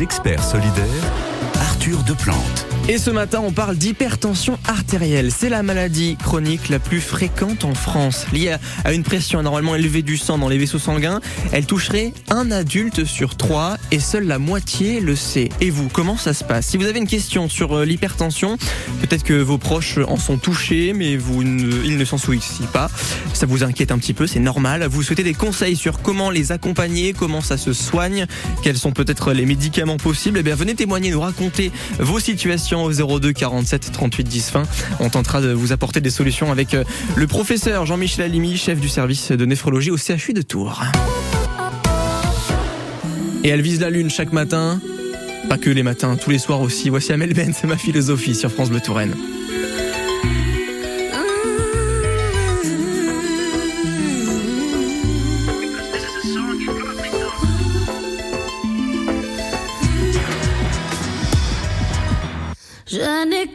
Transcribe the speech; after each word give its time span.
Experts 0.00 0.50
solidaires, 0.50 1.04
Arthur 1.58 2.02
Deplante. 2.02 2.65
Et 2.88 2.98
ce 2.98 3.10
matin, 3.10 3.40
on 3.44 3.50
parle 3.50 3.76
d'hypertension 3.76 4.60
artérielle. 4.68 5.32
C'est 5.36 5.48
la 5.48 5.64
maladie 5.64 6.16
chronique 6.22 6.68
la 6.68 6.78
plus 6.78 7.00
fréquente 7.00 7.64
en 7.64 7.74
France, 7.74 8.26
liée 8.32 8.54
à 8.84 8.92
une 8.92 9.02
pression 9.02 9.40
anormalement 9.40 9.74
élevée 9.74 10.02
du 10.02 10.16
sang 10.16 10.38
dans 10.38 10.48
les 10.48 10.56
vaisseaux 10.56 10.78
sanguins. 10.78 11.20
Elle 11.50 11.66
toucherait 11.66 12.12
un 12.30 12.52
adulte 12.52 13.04
sur 13.04 13.36
trois 13.36 13.76
et 13.90 13.98
seule 13.98 14.28
la 14.28 14.38
moitié 14.38 15.00
le 15.00 15.16
sait. 15.16 15.48
Et 15.60 15.70
vous, 15.70 15.88
comment 15.92 16.16
ça 16.16 16.32
se 16.32 16.44
passe? 16.44 16.68
Si 16.68 16.76
vous 16.76 16.86
avez 16.86 17.00
une 17.00 17.08
question 17.08 17.48
sur 17.48 17.76
euh, 17.76 17.84
l'hypertension, 17.84 18.56
peut-être 19.00 19.24
que 19.24 19.34
vos 19.34 19.58
proches 19.58 19.98
en 20.06 20.16
sont 20.16 20.38
touchés, 20.38 20.92
mais 20.92 21.14
ils 21.14 21.98
ne 21.98 22.04
s'en 22.04 22.18
soucient 22.18 22.66
pas. 22.72 22.88
Ça 23.32 23.46
vous 23.46 23.64
inquiète 23.64 23.90
un 23.90 23.98
petit 23.98 24.14
peu, 24.14 24.28
c'est 24.28 24.38
normal. 24.38 24.86
Vous 24.88 25.02
souhaitez 25.02 25.24
des 25.24 25.34
conseils 25.34 25.74
sur 25.74 26.02
comment 26.02 26.30
les 26.30 26.52
accompagner, 26.52 27.14
comment 27.14 27.40
ça 27.40 27.58
se 27.58 27.72
soigne, 27.72 28.26
quels 28.62 28.78
sont 28.78 28.92
peut-être 28.92 29.32
les 29.32 29.44
médicaments 29.44 29.96
possibles? 29.96 30.38
Eh 30.38 30.44
bien, 30.44 30.54
venez 30.54 30.76
témoigner, 30.76 31.10
nous 31.10 31.20
raconter 31.20 31.72
vos 31.98 32.20
situations 32.20 32.75
au 32.84 33.18
02 33.18 33.32
47 33.32 33.92
38 33.92 34.24
10 34.24 34.52
20. 34.52 34.62
On 35.00 35.08
tentera 35.08 35.40
de 35.40 35.52
vous 35.52 35.72
apporter 35.72 36.00
des 36.00 36.10
solutions 36.10 36.50
avec 36.50 36.74
euh, 36.74 36.84
le 37.16 37.26
professeur 37.26 37.86
Jean-Michel 37.86 38.24
Alimi, 38.24 38.56
chef 38.56 38.80
du 38.80 38.88
service 38.88 39.32
de 39.32 39.44
néphrologie 39.44 39.90
au 39.90 39.96
CHU 39.96 40.32
de 40.32 40.42
Tours. 40.42 40.82
Et 43.44 43.48
elle 43.48 43.62
vise 43.62 43.80
la 43.80 43.90
lune 43.90 44.10
chaque 44.10 44.32
matin. 44.32 44.80
Pas 45.48 45.58
que 45.58 45.70
les 45.70 45.82
matins, 45.82 46.16
tous 46.16 46.30
les 46.30 46.38
soirs 46.38 46.60
aussi. 46.60 46.88
Voici 46.88 47.12
Amel 47.12 47.32
Ben, 47.32 47.52
c'est 47.52 47.66
ma 47.66 47.76
philosophie 47.76 48.34
sur 48.34 48.50
France 48.50 48.70
Bleu 48.70 48.80
Touraine. 48.80 49.14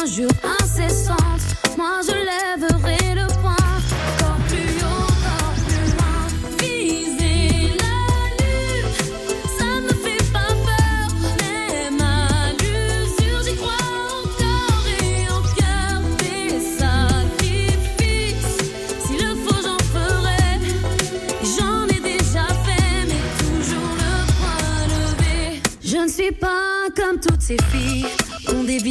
injures 0.00 0.28
incessantes, 0.60 1.56
moi 1.76 2.00
je 2.06 2.12
lèverai 2.12 3.14
le 3.14 3.26
poing. 3.40 3.56
Encore 4.18 4.40
plus 4.48 4.74
haut, 4.80 5.08
encore 5.12 5.54
plus 5.66 5.88
loin. 5.92 6.20
Viser 6.58 7.76
la 7.82 7.98
lune, 8.38 8.90
ça 9.58 9.64
ne 9.64 9.82
me 9.82 9.94
fait 10.04 10.24
pas 10.32 10.52
peur. 10.66 11.06
Même 11.40 12.00
à 12.00 12.52
l'usure, 12.60 13.40
j'y 13.44 13.54
crois 13.56 13.84
encore 14.22 14.86
et 14.88 15.28
en 15.28 15.42
cœur 15.58 15.94
des 16.18 16.50
sacrifices. 16.78 18.58
S'il 19.06 19.18
le 19.26 19.32
faut, 19.44 19.60
j'en 19.62 19.80
ferai. 19.92 20.44
J'en 21.56 21.84
ai 21.88 22.00
déjà 22.00 22.46
fait, 22.64 22.96
mais 23.08 23.24
toujours 23.38 23.94
le 24.02 24.12
point 24.38 24.80
levé. 24.88 25.60
Je 25.84 25.98
ne 25.98 26.08
suis 26.08 26.32
pas 26.32 26.88
comme 26.96 27.18
toutes 27.20 27.42
ces 27.42 27.58
filles 27.70 28.06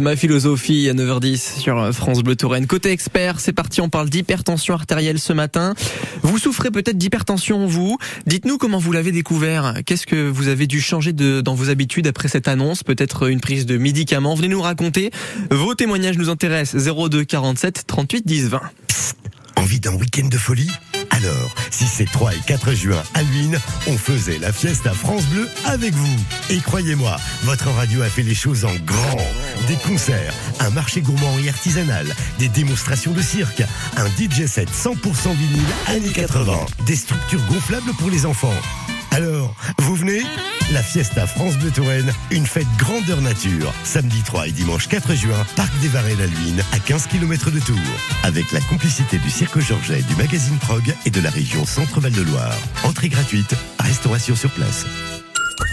Ma 0.00 0.16
philosophie 0.16 0.88
à 0.88 0.94
9h10 0.94 1.60
sur 1.60 1.94
France 1.94 2.22
Bleu 2.22 2.36
Touraine. 2.36 2.66
Côté 2.66 2.90
expert, 2.90 3.40
c'est 3.40 3.52
parti, 3.52 3.80
on 3.80 3.88
parle 3.88 4.08
d'hypertension 4.08 4.74
artérielle 4.74 5.18
ce 5.18 5.32
matin. 5.32 5.74
Vous 6.22 6.38
souffrez 6.38 6.70
peut-être 6.70 6.96
d'hypertension, 6.96 7.66
vous 7.66 7.98
Dites-nous 8.26 8.58
comment 8.58 8.78
vous 8.78 8.92
l'avez 8.92 9.12
découvert. 9.12 9.74
Qu'est-ce 9.84 10.06
que 10.06 10.28
vous 10.28 10.48
avez 10.48 10.66
dû 10.66 10.80
changer 10.80 11.12
dans 11.12 11.54
vos 11.54 11.70
habitudes 11.70 12.06
après 12.06 12.28
cette 12.28 12.48
annonce? 12.48 12.82
Peut-être 12.82 13.28
une 13.28 13.40
prise 13.40 13.66
de 13.66 13.78
médicaments 13.78 14.34
Venez 14.34 14.48
nous 14.48 14.62
raconter. 14.62 15.10
Vos 15.50 15.74
témoignages 15.74 16.18
nous 16.18 16.30
intéressent. 16.30 16.84
02 16.84 17.24
47 17.24 17.84
38 17.86 18.26
10 18.26 18.48
20. 18.48 18.60
Envie 19.56 19.80
d'un 19.80 19.94
week-end 19.94 20.28
de 20.28 20.38
folie? 20.38 20.70
Alors, 21.10 21.54
si 21.70 21.86
c'est 21.86 22.10
3 22.10 22.34
et 22.34 22.40
4 22.46 22.72
juin 22.72 23.02
à 23.14 23.22
Luynes, 23.22 23.58
on 23.86 23.96
faisait 23.96 24.38
la 24.38 24.52
fiesta 24.52 24.92
France 24.92 25.24
Bleu 25.26 25.48
avec 25.64 25.92
vous. 25.94 26.16
Et 26.48 26.58
croyez-moi, 26.58 27.16
votre 27.42 27.68
radio 27.68 28.02
a 28.02 28.08
fait 28.08 28.22
les 28.22 28.34
choses 28.34 28.64
en 28.64 28.74
grand. 28.84 29.26
Des 29.68 29.76
concerts, 29.76 30.32
un 30.60 30.70
marché 30.70 31.00
gourmand 31.00 31.38
et 31.38 31.48
artisanal, 31.48 32.06
des 32.38 32.48
démonstrations 32.48 33.12
de 33.12 33.22
cirque, 33.22 33.62
un 33.96 34.06
DJ 34.06 34.46
set 34.46 34.70
100% 34.70 35.34
vinyle 35.34 35.62
années 35.86 36.12
80, 36.12 36.52
des 36.86 36.96
structures 36.96 37.44
gonflables 37.46 37.92
pour 37.98 38.10
les 38.10 38.26
enfants. 38.26 38.54
Alors, 39.20 39.54
vous 39.80 39.96
venez? 39.96 40.22
La 40.72 40.82
Fiesta 40.82 41.26
France 41.26 41.58
Bleu 41.58 41.70
Touraine, 41.70 42.10
une 42.30 42.46
fête 42.46 42.66
grandeur 42.78 43.20
nature. 43.20 43.70
Samedi 43.84 44.22
3 44.22 44.48
et 44.48 44.52
dimanche 44.52 44.88
4 44.88 45.14
juin, 45.14 45.44
Parc 45.56 45.78
des 45.80 45.88
Varets 45.88 46.16
la 46.16 46.24
à 46.72 46.78
15 46.78 47.06
km 47.08 47.50
de 47.50 47.60
Tours. 47.60 47.76
Avec 48.22 48.50
la 48.50 48.60
complicité 48.60 49.18
du 49.18 49.28
Cirque 49.28 49.58
Georget, 49.58 50.00
du 50.08 50.16
magazine 50.16 50.56
Prog 50.56 50.94
et 51.04 51.10
de 51.10 51.20
la 51.20 51.28
région 51.28 51.66
Centre-Val 51.66 52.12
de 52.12 52.22
Loire. 52.22 52.56
Entrée 52.84 53.10
gratuite, 53.10 53.54
restauration 53.78 54.34
sur 54.34 54.50
place. 54.52 54.86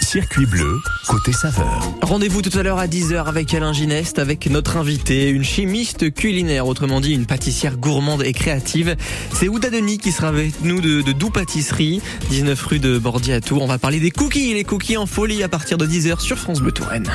Circuit 0.00 0.46
bleu, 0.46 0.80
côté 1.06 1.32
saveur. 1.32 1.82
Rendez-vous 2.02 2.42
tout 2.42 2.56
à 2.58 2.62
l'heure 2.62 2.78
à 2.78 2.86
10h 2.86 3.24
avec 3.24 3.52
Alain 3.54 3.72
Gineste, 3.72 4.18
avec 4.18 4.48
notre 4.48 4.76
invité, 4.76 5.28
une 5.28 5.44
chimiste 5.44 6.12
culinaire, 6.12 6.66
autrement 6.66 7.00
dit 7.00 7.12
une 7.12 7.26
pâtissière 7.26 7.76
gourmande 7.76 8.22
et 8.22 8.32
créative. 8.32 8.96
C'est 9.34 9.48
Ouda 9.48 9.70
Denis 9.70 9.98
qui 9.98 10.12
sera 10.12 10.28
avec 10.28 10.62
nous 10.62 10.80
de, 10.80 11.02
de 11.02 11.12
Doux 11.12 11.30
Pâtisserie, 11.30 12.00
19 12.30 12.62
rue 12.62 12.78
de 12.78 12.98
Bordier 12.98 13.34
à 13.34 13.40
Tours. 13.40 13.62
On 13.62 13.66
va 13.66 13.78
parler 13.78 14.00
des 14.00 14.10
cookies, 14.10 14.54
les 14.54 14.64
cookies 14.64 14.96
en 14.96 15.06
folie 15.06 15.42
à 15.42 15.48
partir 15.48 15.78
de 15.78 15.86
10h 15.86 16.20
sur 16.20 16.38
France 16.38 16.60
Bleu 16.60 16.72
Touraine. 16.72 17.10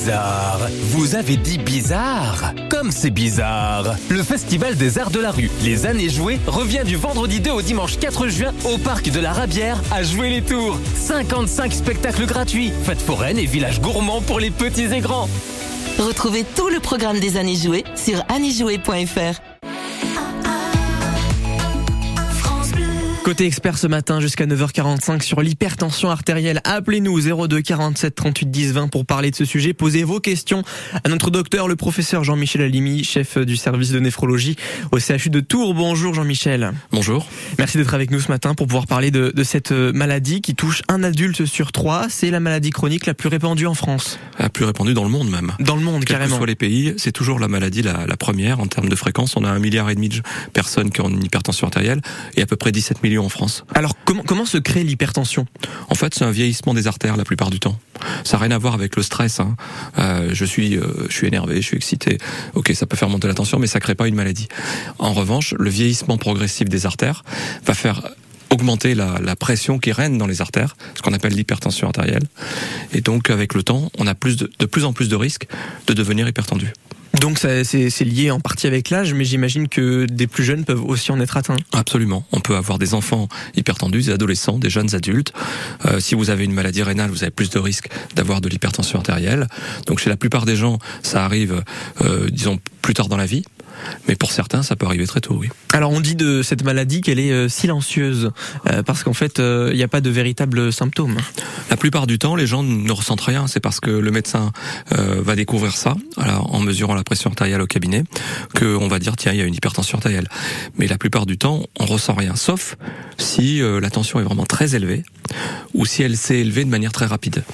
Bizarre. 0.00 0.60
Vous 0.92 1.14
avez 1.14 1.36
dit 1.36 1.58
bizarre 1.58 2.54
Comme 2.70 2.90
c'est 2.90 3.10
bizarre. 3.10 3.96
Le 4.08 4.22
Festival 4.22 4.74
des 4.74 4.98
Arts 4.98 5.10
de 5.10 5.20
la 5.20 5.30
Rue, 5.30 5.50
les 5.62 5.84
années 5.84 6.08
jouées, 6.08 6.40
revient 6.46 6.84
du 6.86 6.96
vendredi 6.96 7.38
2 7.40 7.50
au 7.50 7.60
dimanche 7.60 7.98
4 7.98 8.28
juin 8.28 8.54
au 8.64 8.78
parc 8.78 9.10
de 9.10 9.20
la 9.20 9.34
Rabière 9.34 9.78
à 9.90 10.02
jouer 10.02 10.30
les 10.30 10.40
tours. 10.40 10.78
55 10.94 11.74
spectacles 11.74 12.24
gratuits, 12.24 12.72
fêtes 12.84 13.02
foraines 13.02 13.38
et 13.38 13.44
villages 13.44 13.82
gourmands 13.82 14.22
pour 14.22 14.40
les 14.40 14.50
petits 14.50 14.90
et 14.90 15.00
grands. 15.00 15.28
Retrouvez 15.98 16.46
tout 16.56 16.70
le 16.70 16.80
programme 16.80 17.20
des 17.20 17.36
années 17.36 17.56
jouées 17.56 17.84
sur 17.94 18.24
anniejouée.fr. 18.30 19.49
Côté 23.30 23.46
expert 23.46 23.78
ce 23.78 23.86
matin 23.86 24.18
jusqu'à 24.18 24.44
9h45 24.44 25.22
sur 25.22 25.40
l'hypertension 25.40 26.10
artérielle. 26.10 26.60
Appelez-nous 26.64 27.46
02 27.46 27.60
47 27.62 28.12
38 28.12 28.50
10 28.50 28.72
20 28.72 28.88
pour 28.88 29.06
parler 29.06 29.30
de 29.30 29.36
ce 29.36 29.44
sujet. 29.44 29.72
Posez 29.72 30.02
vos 30.02 30.18
questions 30.18 30.64
à 31.04 31.08
notre 31.08 31.30
docteur, 31.30 31.68
le 31.68 31.76
professeur 31.76 32.24
Jean-Michel 32.24 32.62
Alimi, 32.62 33.04
chef 33.04 33.38
du 33.38 33.56
service 33.56 33.92
de 33.92 34.00
néphrologie 34.00 34.56
au 34.90 34.98
CHU 34.98 35.30
de 35.30 35.38
Tours. 35.38 35.74
Bonjour 35.74 36.12
Jean-Michel. 36.12 36.72
Bonjour. 36.90 37.24
Merci 37.56 37.78
d'être 37.78 37.94
avec 37.94 38.10
nous 38.10 38.18
ce 38.18 38.32
matin 38.32 38.56
pour 38.56 38.66
pouvoir 38.66 38.88
parler 38.88 39.12
de, 39.12 39.32
de, 39.32 39.44
cette 39.44 39.70
maladie 39.70 40.40
qui 40.40 40.56
touche 40.56 40.82
un 40.88 41.04
adulte 41.04 41.44
sur 41.44 41.70
trois. 41.70 42.08
C'est 42.08 42.32
la 42.32 42.40
maladie 42.40 42.70
chronique 42.70 43.06
la 43.06 43.14
plus 43.14 43.28
répandue 43.28 43.68
en 43.68 43.74
France. 43.74 44.18
La 44.40 44.48
plus 44.48 44.64
répandue 44.64 44.92
dans 44.92 45.04
le 45.04 45.08
monde 45.10 45.30
même. 45.30 45.52
Dans 45.60 45.76
le 45.76 45.82
monde, 45.82 46.04
Quels 46.04 46.16
carrément. 46.16 46.32
que 46.32 46.38
soient 46.38 46.46
les 46.48 46.56
pays, 46.56 46.94
c'est 46.96 47.12
toujours 47.12 47.38
la 47.38 47.46
maladie 47.46 47.82
la, 47.82 48.06
la, 48.08 48.16
première 48.16 48.58
en 48.58 48.66
termes 48.66 48.88
de 48.88 48.96
fréquence. 48.96 49.36
On 49.36 49.44
a 49.44 49.50
un 49.50 49.60
milliard 49.60 49.88
et 49.88 49.94
demi 49.94 50.08
de 50.08 50.20
personnes 50.52 50.90
qui 50.90 51.00
ont 51.00 51.08
une 51.08 51.22
hypertension 51.22 51.68
artérielle 51.68 52.00
et 52.34 52.42
à 52.42 52.46
peu 52.46 52.56
près 52.56 52.72
17 52.72 53.04
millions 53.04 53.19
en 53.20 53.28
France. 53.28 53.64
Alors 53.74 53.94
comment, 54.04 54.46
se 54.46 54.58
crée 54.58 54.84
l'hypertension? 54.84 55.46
En 55.88 55.94
fait, 55.94 56.14
c'est 56.14 56.24
un 56.24 56.30
vieillissement 56.30 56.74
des 56.74 56.86
artères 56.86 57.16
la 57.16 57.24
plupart 57.24 57.50
du 57.50 57.60
temps. 57.60 57.78
Ça 58.24 58.36
n'a 58.36 58.44
rien 58.44 58.50
à 58.52 58.58
voir 58.58 58.74
avec 58.74 58.96
le 58.96 59.02
stress. 59.02 59.40
Hein. 59.40 59.56
Euh, 59.98 60.30
je 60.32 60.44
suis, 60.44 60.76
euh, 60.76 61.06
je 61.08 61.14
suis 61.14 61.26
énervé, 61.26 61.56
je 61.56 61.66
suis 61.66 61.76
excité. 61.76 62.18
Ok, 62.54 62.72
ça 62.74 62.86
peut 62.86 62.96
faire 62.96 63.08
monter 63.08 63.28
la 63.28 63.34
tension, 63.34 63.58
mais 63.58 63.66
ça 63.66 63.80
crée 63.80 63.94
pas 63.94 64.08
une 64.08 64.14
maladie. 64.14 64.48
En 64.98 65.12
revanche, 65.12 65.54
le 65.58 65.70
vieillissement 65.70 66.18
progressif 66.18 66.68
des 66.68 66.86
artères 66.86 67.24
va 67.64 67.74
faire 67.74 68.02
augmenter 68.50 68.94
la, 68.94 69.36
pression 69.36 69.78
qui 69.78 69.92
règne 69.92 70.18
dans 70.18 70.26
les 70.26 70.40
artères, 70.40 70.76
ce 70.94 71.02
qu'on 71.02 71.12
appelle 71.12 71.34
l'hypertension 71.34 71.86
artérielle. 71.86 72.24
Et 72.92 73.00
donc, 73.00 73.30
avec 73.30 73.54
le 73.54 73.62
temps, 73.62 73.90
on 73.98 74.06
a 74.06 74.14
plus 74.14 74.36
de 74.36 74.66
plus 74.66 74.84
en 74.84 74.92
plus 74.92 75.08
de 75.08 75.16
risques 75.16 75.46
de 75.86 75.94
devenir 75.94 76.28
hypertendu. 76.28 76.72
Donc 77.18 77.38
c'est 77.38 78.04
lié 78.04 78.30
en 78.30 78.40
partie 78.40 78.66
avec 78.66 78.90
l'âge, 78.90 79.14
mais 79.14 79.24
j'imagine 79.24 79.68
que 79.68 80.06
des 80.06 80.26
plus 80.26 80.44
jeunes 80.44 80.64
peuvent 80.64 80.84
aussi 80.84 81.10
en 81.10 81.20
être 81.20 81.36
atteints. 81.36 81.56
Absolument. 81.72 82.24
On 82.32 82.40
peut 82.40 82.56
avoir 82.56 82.78
des 82.78 82.94
enfants 82.94 83.28
hypertendus, 83.56 84.02
des 84.02 84.12
adolescents, 84.12 84.58
des 84.58 84.70
jeunes 84.70 84.94
adultes. 84.94 85.32
Euh, 85.86 86.00
si 86.00 86.14
vous 86.14 86.30
avez 86.30 86.44
une 86.44 86.52
maladie 86.52 86.82
rénale, 86.82 87.10
vous 87.10 87.22
avez 87.22 87.30
plus 87.30 87.50
de 87.50 87.58
risques 87.58 87.88
d'avoir 88.14 88.40
de 88.40 88.48
l'hypertension 88.48 88.98
artérielle. 88.98 89.48
Donc 89.86 89.98
chez 89.98 90.10
la 90.10 90.16
plupart 90.16 90.46
des 90.46 90.56
gens, 90.56 90.78
ça 91.02 91.24
arrive, 91.24 91.62
euh, 92.02 92.30
disons, 92.30 92.58
plus 92.80 92.94
tard 92.94 93.08
dans 93.08 93.16
la 93.16 93.26
vie. 93.26 93.44
Mais 94.08 94.16
pour 94.16 94.32
certains, 94.32 94.62
ça 94.62 94.76
peut 94.76 94.86
arriver 94.86 95.06
très 95.06 95.20
tôt, 95.20 95.36
oui. 95.38 95.48
Alors 95.72 95.92
on 95.92 96.00
dit 96.00 96.14
de 96.14 96.42
cette 96.42 96.64
maladie 96.64 97.00
qu'elle 97.00 97.18
est 97.18 97.32
euh, 97.32 97.48
silencieuse, 97.48 98.32
euh, 98.66 98.82
parce 98.82 99.02
qu'en 99.02 99.12
fait, 99.12 99.38
il 99.38 99.44
euh, 99.44 99.74
n'y 99.74 99.82
a 99.82 99.88
pas 99.88 100.00
de 100.00 100.10
véritables 100.10 100.72
symptômes. 100.72 101.16
La 101.70 101.76
plupart 101.76 102.06
du 102.06 102.18
temps, 102.18 102.36
les 102.36 102.46
gens 102.46 102.62
ne 102.62 102.92
ressentent 102.92 103.20
rien. 103.20 103.46
C'est 103.46 103.60
parce 103.60 103.80
que 103.80 103.90
le 103.90 104.10
médecin 104.10 104.52
euh, 104.92 105.20
va 105.22 105.36
découvrir 105.36 105.76
ça, 105.76 105.94
alors, 106.16 106.54
en 106.54 106.60
mesurant 106.60 106.94
la 106.94 107.04
pression 107.04 107.30
artérielle 107.30 107.60
au 107.60 107.66
cabinet, 107.66 108.04
qu'on 108.58 108.88
va 108.88 108.98
dire, 108.98 109.16
tiens, 109.16 109.32
il 109.32 109.38
y 109.38 109.42
a 109.42 109.44
une 109.44 109.54
hypertension 109.54 109.98
artérielle. 109.98 110.28
Mais 110.76 110.86
la 110.86 110.98
plupart 110.98 111.26
du 111.26 111.38
temps, 111.38 111.66
on 111.78 111.86
ressent 111.86 112.14
rien, 112.14 112.36
sauf 112.36 112.76
si 113.18 113.60
la 113.60 113.90
tension 113.90 114.20
est 114.20 114.22
vraiment 114.22 114.46
très 114.46 114.74
élevée, 114.74 115.04
ou 115.74 115.86
si 115.86 116.02
elle 116.02 116.16
s'est 116.16 116.38
élevée 116.38 116.64
de 116.64 116.70
manière 116.70 116.92
très 116.92 117.06
rapide. 117.06 117.44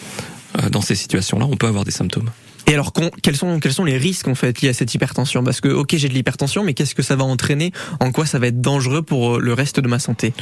Dans 0.70 0.81
ces 0.81 0.94
situations-là, 0.94 1.46
on 1.50 1.56
peut 1.56 1.67
avoir 1.67 1.84
des 1.84 1.90
symptômes. 1.90 2.31
Et 2.67 2.75
alors, 2.75 2.93
quels 3.23 3.37
sont, 3.37 3.61
quels 3.61 3.73
sont 3.73 3.85
les 3.85 3.97
risques 3.97 4.27
en 4.27 4.35
fait 4.35 4.61
liés 4.61 4.71
à 4.71 4.75
cette 4.75 4.93
hypertension? 4.93 5.45
Parce 5.45 5.61
que, 5.61 5.69
ok, 5.69 5.95
j'ai 5.97 6.09
de 6.09 6.15
l'hypertension, 6.15 6.65
mais 6.65 6.75
qu'est-ce 6.75 6.95
que 6.95 7.03
ça 7.03 7.15
va 7.15 7.25
entraîner? 7.25 7.73
En 8.01 8.11
quoi 8.11 8.27
ça 8.27 8.39
va 8.39 8.49
être 8.49 8.61
dangereux 8.61 9.03
pour 9.03 9.39
le 9.39 9.53
reste 9.53 9.79
de 9.79 9.89
ma 9.89 10.01
santé? 10.01 10.35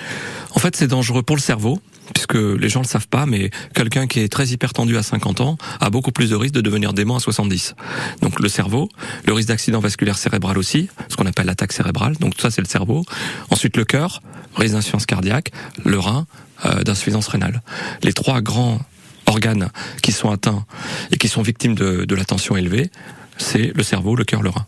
En 0.52 0.58
fait, 0.58 0.74
c'est 0.74 0.86
dangereux 0.86 1.22
pour 1.22 1.36
le 1.36 1.40
cerveau, 1.42 1.80
puisque 2.14 2.34
les 2.34 2.68
gens 2.68 2.80
ne 2.80 2.84
le 2.84 2.88
savent 2.88 3.08
pas, 3.08 3.26
mais 3.26 3.50
quelqu'un 3.74 4.06
qui 4.06 4.20
est 4.20 4.28
très 4.28 4.48
hypertendu 4.48 4.96
à 4.96 5.02
50 5.02 5.40
ans 5.40 5.58
a 5.80 5.90
beaucoup 5.90 6.12
plus 6.12 6.30
de 6.30 6.36
risque 6.36 6.54
de 6.54 6.60
devenir 6.60 6.92
dément 6.92 7.16
à 7.16 7.20
70. 7.20 7.74
Donc 8.22 8.40
le 8.40 8.48
cerveau, 8.48 8.88
le 9.26 9.32
risque 9.32 9.48
d'accident 9.48 9.80
vasculaire 9.80 10.18
cérébral 10.18 10.58
aussi, 10.58 10.88
ce 11.08 11.16
qu'on 11.16 11.26
appelle 11.26 11.46
l'attaque 11.46 11.72
cérébrale, 11.72 12.16
donc 12.16 12.34
ça 12.38 12.50
c'est 12.50 12.62
le 12.62 12.66
cerveau. 12.66 13.04
Ensuite 13.50 13.76
le 13.76 13.84
cœur, 13.84 14.22
risque 14.56 14.74
d'insuffisance 14.74 15.06
cardiaque, 15.06 15.50
le 15.84 15.98
rein, 15.98 16.26
euh, 16.64 16.82
d'insuffisance 16.82 17.28
rénale. 17.28 17.62
Les 18.02 18.12
trois 18.12 18.40
grands 18.40 18.80
organes 19.26 19.70
qui 20.02 20.12
sont 20.12 20.30
atteints 20.30 20.64
et 21.10 21.16
qui 21.16 21.28
sont 21.28 21.42
victimes 21.42 21.74
de, 21.74 22.04
de 22.04 22.14
la 22.14 22.24
tension 22.24 22.56
élevée, 22.56 22.90
c'est 23.38 23.72
le 23.74 23.82
cerveau, 23.82 24.16
le 24.16 24.24
cœur, 24.24 24.42
le 24.42 24.50
rein. 24.50 24.66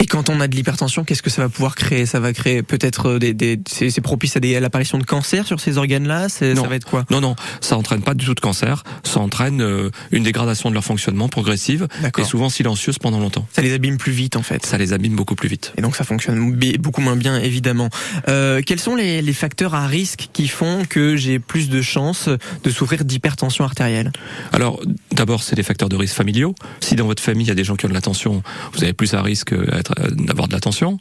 Et 0.00 0.06
quand 0.06 0.30
on 0.30 0.40
a 0.40 0.48
de 0.48 0.56
l'hypertension, 0.56 1.04
qu'est-ce 1.04 1.22
que 1.22 1.28
ça 1.28 1.42
va 1.42 1.50
pouvoir 1.50 1.74
créer? 1.74 2.06
Ça 2.06 2.20
va 2.20 2.32
créer 2.32 2.62
peut-être 2.62 3.18
des, 3.18 3.34
des 3.34 3.60
c'est 3.66 4.00
propice 4.00 4.34
à, 4.34 4.40
des, 4.40 4.56
à 4.56 4.60
l'apparition 4.60 4.96
de 4.96 5.04
cancer 5.04 5.46
sur 5.46 5.60
ces 5.60 5.76
organes-là? 5.76 6.30
Ça 6.30 6.54
va 6.54 6.74
être 6.74 6.86
quoi? 6.86 7.04
Non, 7.10 7.20
non, 7.20 7.36
ça 7.60 7.76
entraîne 7.76 8.00
pas 8.00 8.14
du 8.14 8.24
tout 8.24 8.34
de 8.34 8.40
cancer. 8.40 8.82
Ça 9.04 9.20
entraîne 9.20 9.60
euh, 9.60 9.90
une 10.10 10.22
dégradation 10.22 10.70
de 10.70 10.74
leur 10.74 10.84
fonctionnement 10.84 11.28
progressive 11.28 11.86
et 12.18 12.24
souvent 12.24 12.48
silencieuse 12.48 12.98
pendant 12.98 13.20
longtemps. 13.20 13.46
Ça 13.52 13.60
les 13.60 13.74
abîme 13.74 13.98
plus 13.98 14.12
vite 14.12 14.36
en 14.36 14.42
fait. 14.42 14.64
Ça 14.64 14.78
les 14.78 14.94
abîme 14.94 15.16
beaucoup 15.16 15.34
plus 15.34 15.48
vite. 15.48 15.74
Et 15.76 15.82
donc 15.82 15.96
ça 15.96 16.04
fonctionne 16.04 16.58
beaucoup 16.78 17.02
moins 17.02 17.16
bien 17.16 17.38
évidemment. 17.38 17.90
Euh, 18.28 18.62
quels 18.64 18.80
sont 18.80 18.96
les, 18.96 19.20
les, 19.20 19.32
facteurs 19.34 19.74
à 19.74 19.86
risque 19.86 20.28
qui 20.32 20.48
font 20.48 20.84
que 20.88 21.16
j'ai 21.16 21.38
plus 21.38 21.68
de 21.68 21.82
chances 21.82 22.28
de 22.64 22.70
souffrir 22.70 23.04
d'hypertension 23.04 23.64
artérielle? 23.64 24.12
Alors 24.52 24.80
d'abord 25.20 25.42
c'est 25.42 25.54
des 25.54 25.62
facteurs 25.62 25.90
de 25.90 25.96
risque 25.96 26.14
familiaux. 26.14 26.54
Si 26.80 26.96
dans 26.96 27.04
votre 27.04 27.22
famille 27.22 27.44
il 27.44 27.48
y 27.48 27.52
a 27.52 27.54
des 27.54 27.62
gens 27.68 27.76
qui 27.76 27.84
ont 27.84 27.90
de 27.90 27.94
la 27.94 28.00
tension, 28.00 28.42
vous 28.72 28.82
avez 28.82 28.94
plus 28.94 29.12
à 29.12 29.20
risque 29.20 29.52
d'être 29.54 29.92
d'avoir 30.12 30.48
de 30.48 30.54
la 30.54 30.60
tension. 30.60 30.98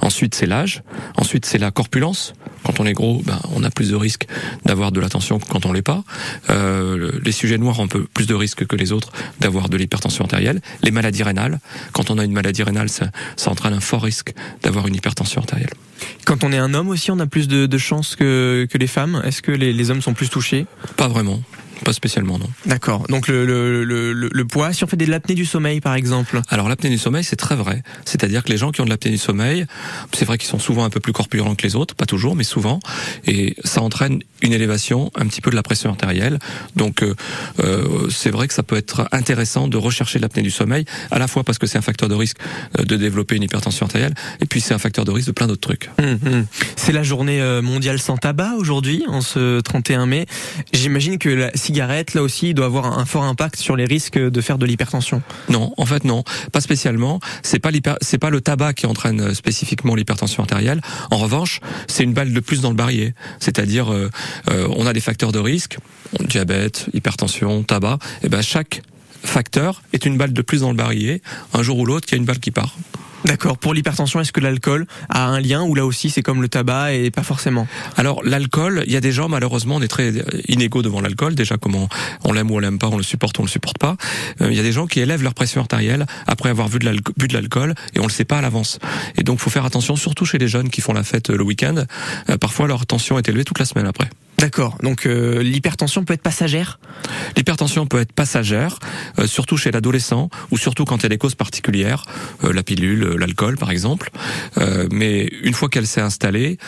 Ensuite, 0.00 0.34
c'est 0.34 0.44
l'âge. 0.44 0.82
Ensuite, 1.16 1.46
c'est 1.46 1.56
la 1.56 1.70
corpulence. 1.70 2.34
Quand 2.64 2.80
on 2.80 2.86
est 2.86 2.92
gros, 2.92 3.22
ben, 3.24 3.40
on 3.56 3.64
a 3.64 3.70
plus 3.70 3.88
de 3.88 3.96
risque 3.96 4.26
d'avoir 4.66 4.92
de 4.92 5.00
la 5.00 5.08
tension 5.08 5.38
que 5.38 5.48
quand 5.48 5.64
on 5.64 5.72
l'est 5.72 5.80
pas. 5.80 6.04
Euh, 6.50 7.12
les 7.24 7.32
sujets 7.32 7.56
noirs 7.56 7.80
ont 7.80 7.84
un 7.84 7.88
peu 7.88 8.04
plus 8.04 8.26
de 8.26 8.34
risque 8.34 8.66
que 8.66 8.76
les 8.76 8.92
autres 8.92 9.10
d'avoir 9.40 9.70
de 9.70 9.78
l'hypertension 9.78 10.24
artérielle. 10.24 10.60
Les 10.82 10.90
maladies 10.90 11.22
rénales. 11.22 11.58
Quand 11.92 12.10
on 12.10 12.18
a 12.18 12.24
une 12.24 12.32
maladie 12.32 12.62
rénale, 12.62 12.90
ça, 12.90 13.06
ça 13.36 13.50
entraîne 13.50 13.72
un 13.72 13.80
fort 13.80 14.02
risque 14.02 14.34
d'avoir 14.62 14.86
une 14.86 14.96
hypertension 14.96 15.40
artérielle. 15.40 15.72
Quand 16.26 16.44
on 16.44 16.52
est 16.52 16.58
un 16.58 16.74
homme 16.74 16.90
aussi, 16.90 17.10
on 17.10 17.20
a 17.20 17.26
plus 17.26 17.48
de, 17.48 17.64
de 17.64 17.78
chances 17.78 18.16
que, 18.16 18.66
que 18.70 18.76
les 18.76 18.86
femmes? 18.86 19.22
Est-ce 19.24 19.40
que 19.40 19.52
les, 19.52 19.72
les 19.72 19.90
hommes 19.90 20.02
sont 20.02 20.14
plus 20.14 20.28
touchés? 20.28 20.66
Pas 20.96 21.08
vraiment. 21.08 21.40
Pas 21.84 21.92
spécialement, 21.92 22.38
non. 22.38 22.48
D'accord. 22.66 23.06
Donc 23.08 23.28
le, 23.28 23.44
le, 23.44 23.84
le, 23.84 24.12
le, 24.12 24.44
poids, 24.44 24.72
si 24.72 24.84
on 24.84 24.86
fait 24.86 24.96
de 24.96 25.04
l'apnée 25.06 25.34
du 25.34 25.44
sommeil, 25.44 25.80
par 25.80 25.94
exemple. 25.94 26.40
Alors 26.48 26.68
l'apnée 26.68 26.90
du 26.90 26.98
sommeil, 26.98 27.24
c'est 27.24 27.36
très 27.36 27.56
vrai. 27.56 27.82
C'est-à-dire 28.04 28.44
que 28.44 28.50
les 28.50 28.56
gens 28.56 28.70
qui 28.70 28.80
ont 28.80 28.84
de 28.84 28.90
l'apnée 28.90 29.10
du 29.10 29.18
sommeil, 29.18 29.66
c'est 30.12 30.24
vrai 30.24 30.38
qu'ils 30.38 30.48
sont 30.48 30.58
souvent 30.58 30.84
un 30.84 30.90
peu 30.90 31.00
plus 31.00 31.12
corpulents 31.12 31.54
que 31.54 31.62
les 31.62 31.76
autres, 31.76 31.94
pas 31.94 32.06
toujours, 32.06 32.36
mais 32.36 32.44
souvent, 32.44 32.80
et 33.26 33.56
ça 33.64 33.82
entraîne 33.82 34.22
une 34.42 34.52
élévation 34.52 35.10
un 35.14 35.26
petit 35.26 35.40
peu 35.40 35.50
de 35.50 35.56
la 35.56 35.62
pression 35.62 35.90
artérielle. 35.90 36.38
Donc 36.76 37.02
euh, 37.02 37.14
euh, 37.60 38.08
c'est 38.10 38.30
vrai 38.30 38.48
que 38.48 38.54
ça 38.54 38.62
peut 38.62 38.76
être 38.76 39.08
intéressant 39.12 39.68
de 39.68 39.76
rechercher 39.76 40.18
l'apnée 40.18 40.42
du 40.42 40.50
sommeil, 40.50 40.84
à 41.10 41.18
la 41.18 41.26
fois 41.26 41.44
parce 41.44 41.58
que 41.58 41.66
c'est 41.66 41.78
un 41.78 41.82
facteur 41.82 42.08
de 42.08 42.14
risque 42.14 42.36
de 42.78 42.96
développer 42.96 43.36
une 43.36 43.42
hypertension 43.42 43.86
artérielle, 43.86 44.14
et 44.40 44.46
puis 44.46 44.60
c'est 44.60 44.74
un 44.74 44.78
facteur 44.78 45.04
de 45.04 45.10
risque 45.10 45.28
de 45.28 45.32
plein 45.32 45.46
d'autres 45.46 45.60
trucs. 45.60 45.90
Mmh, 45.98 46.04
mmh. 46.04 46.46
C'est 46.76 46.92
la 46.92 47.02
journée 47.02 47.42
mondiale 47.62 47.98
sans 47.98 48.16
tabac 48.16 48.54
aujourd'hui, 48.56 49.04
en 49.08 49.20
ce 49.20 49.60
31 49.60 50.06
mai. 50.06 50.26
J'imagine 50.72 51.18
que 51.18 51.28
la 51.28 51.50
cigarette, 51.54 52.14
là 52.14 52.22
aussi, 52.22 52.54
doit 52.54 52.66
avoir 52.66 52.98
un 52.98 53.04
fort 53.04 53.24
impact 53.24 53.56
sur 53.56 53.76
les 53.76 53.84
risques 53.84 54.18
de 54.18 54.40
faire 54.40 54.58
de 54.58 54.66
l'hypertension. 54.66 55.22
Non, 55.48 55.72
en 55.76 55.86
fait 55.86 56.04
non, 56.04 56.24
pas 56.52 56.60
spécialement. 56.60 57.20
C'est 57.42 57.58
pas 57.58 57.70
c'est 58.00 58.18
pas 58.18 58.30
le 58.30 58.40
tabac 58.40 58.74
qui 58.74 58.86
entraîne 58.86 59.34
spécifiquement 59.34 59.94
l'hypertension 59.94 60.42
artérielle. 60.42 60.80
En 61.10 61.18
revanche, 61.18 61.60
c'est 61.86 62.04
une 62.04 62.12
balle 62.12 62.32
de 62.32 62.40
plus 62.40 62.60
dans 62.60 62.70
le 62.70 62.76
barillet. 62.76 63.14
C'est-à-dire, 63.40 63.92
euh, 63.92 64.02
euh, 64.02 64.10
on 64.48 64.86
a 64.86 64.92
des 64.92 65.00
facteurs 65.00 65.32
de 65.32 65.38
risque, 65.38 65.78
diabète, 66.20 66.86
hypertension, 66.92 67.62
tabac. 67.62 67.98
Et 68.22 68.28
ben 68.28 68.42
chaque 68.42 68.82
facteur 69.24 69.82
est 69.92 70.04
une 70.04 70.16
balle 70.16 70.32
de 70.32 70.42
plus 70.42 70.60
dans 70.60 70.70
le 70.70 70.76
barillet. 70.76 71.22
Un 71.54 71.62
jour 71.62 71.78
ou 71.78 71.86
l'autre, 71.86 72.08
il 72.10 72.12
y 72.12 72.14
a 72.16 72.18
une 72.18 72.24
balle 72.24 72.40
qui 72.40 72.50
part. 72.50 72.76
D'accord. 73.24 73.58
Pour 73.58 73.74
l'hypertension, 73.74 74.20
est-ce 74.20 74.32
que 74.32 74.40
l'alcool 74.40 74.86
a 75.08 75.26
un 75.26 75.40
lien 75.40 75.62
ou 75.62 75.74
là 75.74 75.86
aussi 75.86 76.10
c'est 76.10 76.22
comme 76.22 76.42
le 76.42 76.48
tabac 76.48 76.94
et 76.94 77.10
pas 77.10 77.22
forcément 77.22 77.66
Alors 77.96 78.22
l'alcool, 78.24 78.82
il 78.86 78.92
y 78.92 78.96
a 78.96 79.00
des 79.00 79.12
gens 79.12 79.28
malheureusement, 79.28 79.76
on 79.76 79.82
est 79.82 79.88
très 79.88 80.12
inégaux 80.48 80.82
devant 80.82 81.00
l'alcool. 81.00 81.34
Déjà 81.34 81.56
comment 81.56 81.88
on 82.24 82.32
l'aime 82.32 82.50
ou 82.50 82.56
on 82.56 82.58
l'aime 82.58 82.78
pas, 82.78 82.88
on 82.88 82.96
le 82.96 83.02
supporte 83.02 83.38
ou 83.38 83.42
on 83.42 83.44
le 83.44 83.50
supporte 83.50 83.78
pas. 83.78 83.96
Euh, 84.40 84.50
il 84.50 84.56
y 84.56 84.60
a 84.60 84.62
des 84.62 84.72
gens 84.72 84.86
qui 84.86 85.00
élèvent 85.00 85.22
leur 85.22 85.34
pression 85.34 85.60
artérielle 85.60 86.06
après 86.26 86.48
avoir 86.48 86.68
vu 86.68 86.78
de 86.78 86.90
bu 87.16 87.28
de 87.28 87.34
l'alcool 87.34 87.74
et 87.94 88.00
on 88.00 88.06
le 88.06 88.12
sait 88.12 88.24
pas 88.24 88.38
à 88.38 88.42
l'avance. 88.42 88.78
Et 89.16 89.22
donc 89.22 89.38
faut 89.38 89.50
faire 89.50 89.64
attention, 89.64 89.96
surtout 89.96 90.24
chez 90.24 90.38
les 90.38 90.48
jeunes 90.48 90.68
qui 90.68 90.80
font 90.80 90.92
la 90.92 91.04
fête 91.04 91.30
le 91.30 91.42
week-end. 91.42 91.84
Euh, 92.30 92.36
parfois 92.36 92.66
leur 92.66 92.86
tension 92.86 93.18
est 93.18 93.28
élevée 93.28 93.44
toute 93.44 93.58
la 93.58 93.64
semaine 93.64 93.86
après. 93.86 94.08
D'accord. 94.42 94.76
Donc 94.82 95.06
euh, 95.06 95.40
l'hypertension 95.40 96.02
peut 96.04 96.14
être 96.14 96.22
passagère? 96.22 96.80
L'hypertension 97.36 97.86
peut 97.86 98.00
être 98.00 98.12
passagère, 98.12 98.80
euh, 99.20 99.28
surtout 99.28 99.56
chez 99.56 99.70
l'adolescent 99.70 100.30
ou 100.50 100.58
surtout 100.58 100.84
quand 100.84 100.96
il 100.96 101.02
y 101.04 101.06
a 101.06 101.10
des 101.10 101.16
causes 101.16 101.36
particulières, 101.36 102.04
euh, 102.42 102.52
la 102.52 102.64
pilule, 102.64 103.04
euh, 103.04 103.16
l'alcool 103.16 103.56
par 103.56 103.70
exemple. 103.70 104.10
Euh, 104.58 104.88
mais 104.90 105.30
une 105.44 105.54
fois 105.54 105.68
qu'elle 105.68 105.86
s'est 105.86 106.00
installée, 106.00 106.58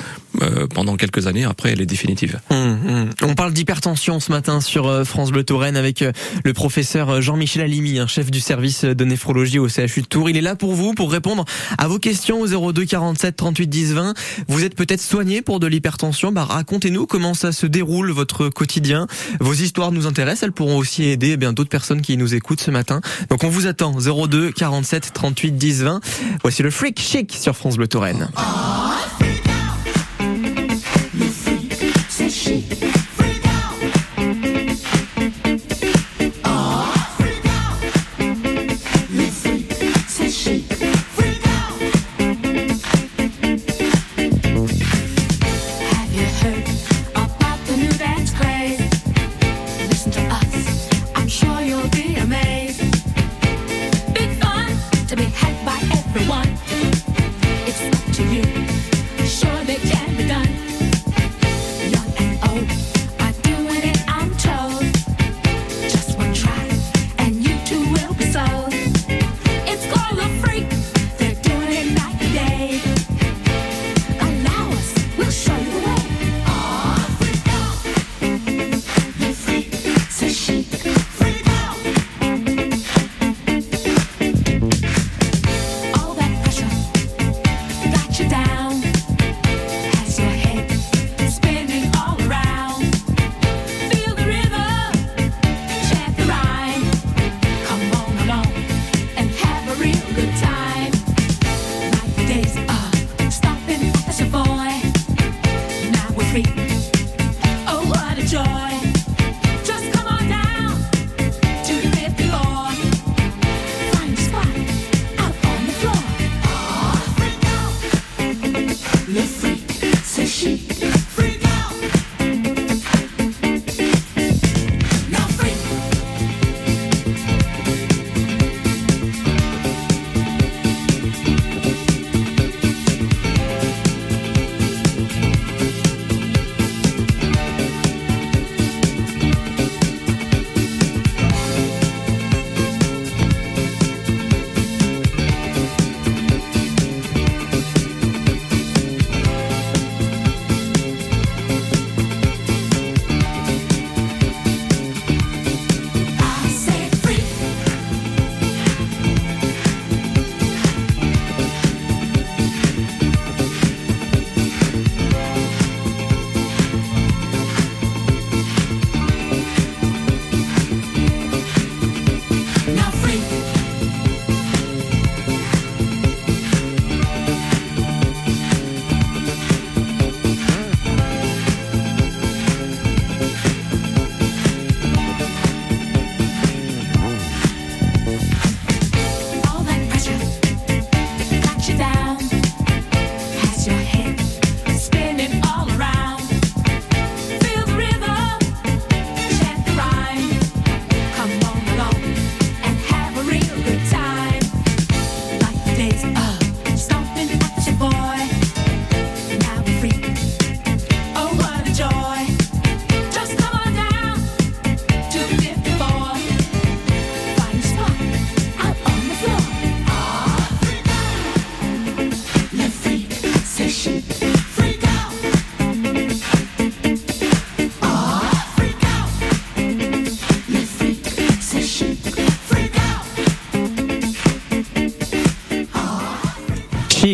euh, 0.41 0.69
pendant 0.69 0.97
quelques 0.97 1.27
années, 1.27 1.43
après 1.43 1.73
elle 1.73 1.81
est 1.81 1.87
définitive. 1.87 2.39
Hum, 2.51 2.79
hum. 2.87 3.11
On 3.23 3.35
parle 3.35 3.53
d'hypertension 3.53 4.21
ce 4.21 4.31
matin 4.31 4.61
sur 4.61 5.05
France 5.05 5.33
Bleu 5.33 5.43
Touraine 5.43 5.77
avec 5.77 6.05
le 6.45 6.53
professeur 6.53 7.21
Jean-Michel 7.23 7.63
Alimi, 7.63 7.99
un 7.99 8.07
chef 8.07 8.31
du 8.31 8.39
service 8.39 8.85
de 8.85 9.05
néphrologie 9.05 9.59
au 9.59 9.69
CHU 9.69 10.03
de 10.03 10.07
Tours. 10.07 10.31
Il 10.31 10.37
est 10.37 10.43
là 10.43 10.55
pour 10.55 10.75
vous, 10.75 10.95
pour 10.95 11.11
répondre 11.11 11.45
à 11.77 11.89
vos 11.89 11.99
questions 11.99 12.41
au 12.41 12.73
02 12.73 12.85
47 12.85 13.35
38 13.35 13.67
10 13.67 13.95
20. 13.95 14.15
Vous 14.47 14.63
êtes 14.63 14.77
peut-être 14.77 15.03
soigné 15.03 15.43
pour 15.43 15.59
de 15.59 15.67
l'hypertension? 15.67 16.31
Bah, 16.31 16.45
racontez-nous 16.45 17.07
comment 17.07 17.35
ça 17.35 17.51
se 17.51 17.64
déroule 17.67 18.11
votre 18.11 18.49
quotidien. 18.49 19.07
Vos 19.41 19.55
histoires 19.55 19.93
nous 19.93 20.07
intéressent. 20.07 20.45
Elles 20.45 20.53
pourront 20.53 20.79
aussi 20.79 21.05
aider 21.05 21.33
eh 21.33 21.37
bien 21.37 21.53
d'autres 21.53 21.71
personnes 21.71 22.03
qui 22.03 22.17
nous 22.17 22.35
écoutent 22.35 22.61
ce 22.61 22.71
matin. 22.71 23.01
Donc 23.31 23.45
on 23.45 23.49
vous 23.49 23.67
attend 23.67 23.93
02 23.99 24.53
47 24.53 25.13
38 25.13 25.53
10 25.53 25.83
20. 25.83 26.01
Voici 26.43 26.63
le 26.63 26.71
Freak 26.71 27.01
Chic 27.01 27.33
sur 27.33 27.57
France 27.57 27.77
Bleu 27.77 27.89
Touraine. 27.89 28.29
Have 28.37 29.04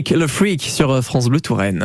le 0.08 0.26
Freak 0.26 0.62
sur 0.62 0.90
euh, 0.90 1.02
France 1.02 1.28
Bleu 1.28 1.40
Touraine. 1.42 1.84